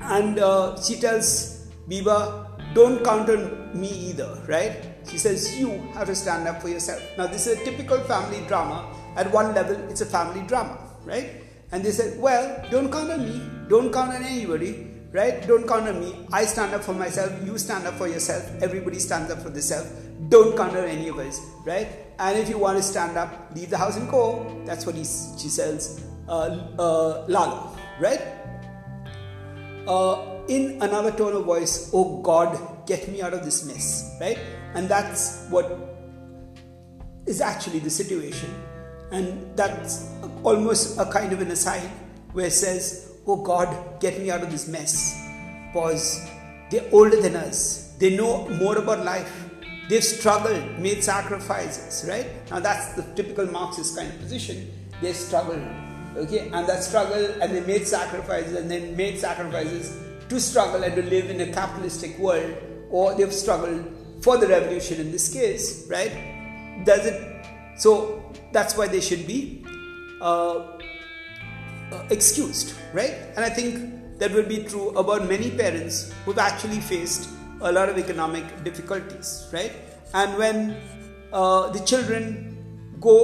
[0.00, 4.76] and uh, she tells Beba, don't count on me either, right?
[5.08, 7.00] She says, you have to stand up for yourself.
[7.16, 8.92] Now, this is a typical family drama.
[9.16, 11.42] At one level, it's a family drama, right?
[11.72, 15.46] And they said, well, don't count on me, don't count on anybody right?
[15.46, 16.14] Don't count on me.
[16.30, 17.32] I stand up for myself.
[17.44, 18.44] You stand up for yourself.
[18.62, 19.90] Everybody stands up for themselves.
[20.28, 21.88] Don't count on any of us, right?
[22.18, 24.62] And if you want to stand up, leave the house and go.
[24.66, 28.20] That's what he, she says, uh, uh, Lalo, right?
[29.88, 34.38] Uh, in another tone of voice, oh God, get me out of this mess, right?
[34.74, 35.66] And that's what
[37.24, 38.52] is actually the situation.
[39.12, 40.10] And that's
[40.42, 41.88] almost a kind of an aside
[42.32, 45.20] where it says, Oh God, get me out of this mess.
[45.72, 46.28] Pause.
[46.70, 49.44] They're older than us, they know more about life.
[49.88, 52.26] They've struggled, made sacrifices, right?
[52.50, 54.72] Now that's the typical Marxist kind of position.
[55.00, 55.62] they struggled
[56.16, 59.96] okay and that struggle and they made sacrifices and then made sacrifices
[60.28, 62.54] to struggle and to live in a capitalistic world
[62.90, 63.84] or they've struggled
[64.22, 67.46] for the revolution in this case right does it
[67.76, 69.64] so that's why they should be
[70.22, 70.75] uh,
[72.10, 77.28] excused right and i think that will be true about many parents who've actually faced
[77.60, 79.72] a lot of economic difficulties right
[80.14, 80.76] and when
[81.32, 82.56] uh, the children
[83.00, 83.16] go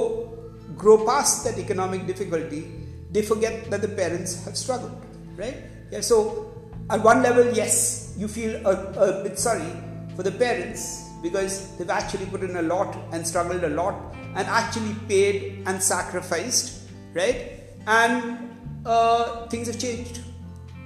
[0.77, 2.83] grow past that economic difficulty
[3.13, 4.99] they forget that the parents have struggled,
[5.37, 5.57] right?
[5.91, 6.51] Yeah, so
[6.89, 9.71] at one level, yes, you feel a, a bit sorry
[10.15, 13.95] for the parents because they've actually put in a lot and struggled a lot
[14.35, 17.61] and actually paid and sacrificed, right?
[17.85, 18.52] And
[18.85, 20.21] uh, things have changed.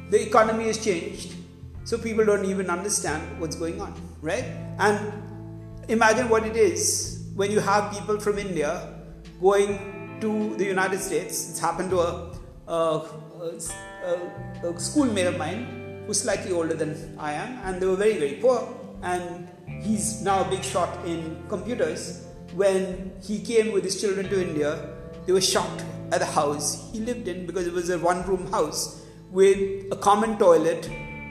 [0.09, 1.33] The economy has changed.
[1.83, 4.43] So people don't even understand what's going on, right?
[4.79, 5.13] And
[5.87, 8.93] imagine what it is when you have people from India
[9.41, 11.49] going to the United States.
[11.49, 12.35] It's happened to a,
[12.67, 13.01] a,
[14.03, 18.17] a, a schoolmate of mine who's slightly older than I am, and they were very,
[18.17, 18.67] very poor.
[19.01, 19.47] And
[19.81, 22.25] he's now a big shot in computers.
[22.53, 24.89] When he came with his children to India,
[25.25, 28.49] they were shocked at the house he lived in because it was a one room
[28.51, 29.01] house
[29.31, 30.89] with a common toilet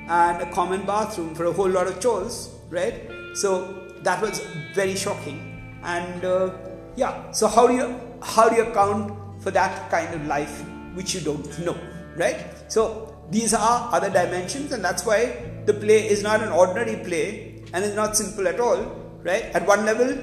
[0.09, 3.09] and a common bathroom for a whole lot of chores, right?
[3.35, 4.41] So that was
[4.74, 5.39] very shocking.
[5.83, 6.53] And uh,
[6.97, 10.62] yeah, so how do you how do you account for that kind of life
[10.95, 11.77] which you don't know,
[12.16, 12.47] right?
[12.68, 17.62] So these are other dimensions, and that's why the play is not an ordinary play
[17.72, 18.81] and is not simple at all,
[19.22, 19.45] right?
[19.55, 20.16] At one level,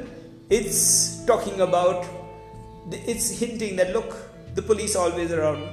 [0.49, 2.05] it's talking about,
[2.91, 4.15] it's hinting that look,
[4.55, 5.63] the police always around,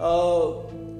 [0.00, 0.52] uh,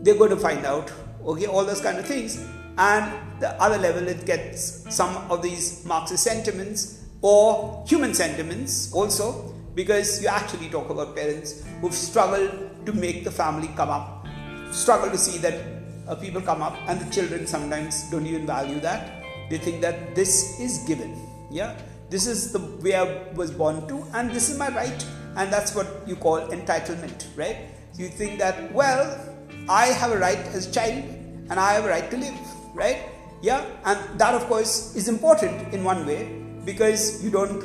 [0.02, 0.92] they're going to find out,
[1.24, 2.46] okay, all those kind of things.
[2.78, 9.54] And the other level, it gets some of these Marxist sentiments or human sentiments also
[9.74, 14.26] because you actually talk about parents who've struggled to make the family come up,
[14.72, 15.60] struggle to see that
[16.08, 19.22] uh, people come up, and the children sometimes don't even value that.
[19.48, 21.16] They think that this is given.
[21.50, 21.76] Yeah,
[22.08, 25.06] this is the way I was born to, and this is my right,
[25.40, 27.56] and that's what you call entitlement, right?
[27.96, 29.18] You think that, well,
[29.68, 31.04] I have a right as a child,
[31.48, 32.38] and I have a right to live,
[32.74, 33.08] right?
[33.40, 37.64] Yeah, and that, of course, is important in one way because you don't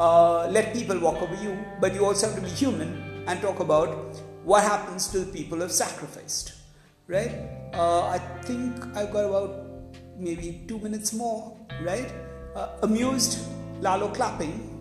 [0.00, 3.60] uh, let people walk over you, but you also have to be human and talk
[3.60, 6.54] about what happens to the people who have sacrificed.
[7.08, 7.32] Right?
[7.74, 9.66] Uh, I think I've got about
[10.16, 11.58] maybe two minutes more.
[11.82, 12.10] Right?
[12.56, 13.38] Uh, amused,
[13.82, 14.71] Lalo clapping.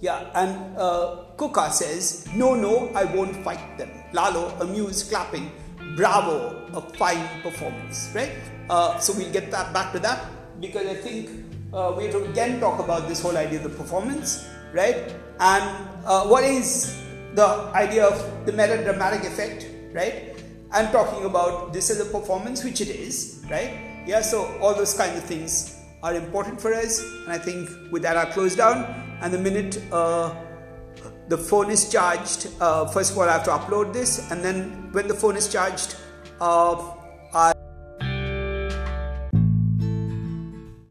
[0.00, 3.90] Yeah, and uh, Cuca says, No, no, I won't fight them.
[4.12, 5.50] Lalo, amused, clapping.
[5.96, 8.12] Bravo, a fine performance.
[8.14, 8.32] Right?
[8.68, 10.26] Uh, so we'll get that back to that
[10.60, 11.30] because I think
[11.72, 14.96] uh, we have to again talk about this whole idea of the performance, right?
[15.40, 15.64] And
[16.04, 16.96] uh, what is
[17.34, 20.34] the idea of the melodramatic effect, right?
[20.72, 24.02] I'm talking about this as a performance, which it is, right?
[24.06, 28.02] Yeah, so all those kinds of things are important for us, and I think with
[28.02, 29.05] that I'll close down.
[29.20, 30.34] And the minute uh,
[31.28, 34.92] the phone is charged, uh, first of all I have to upload this, and then
[34.92, 35.96] when the phone is charged,
[36.40, 36.95] uh,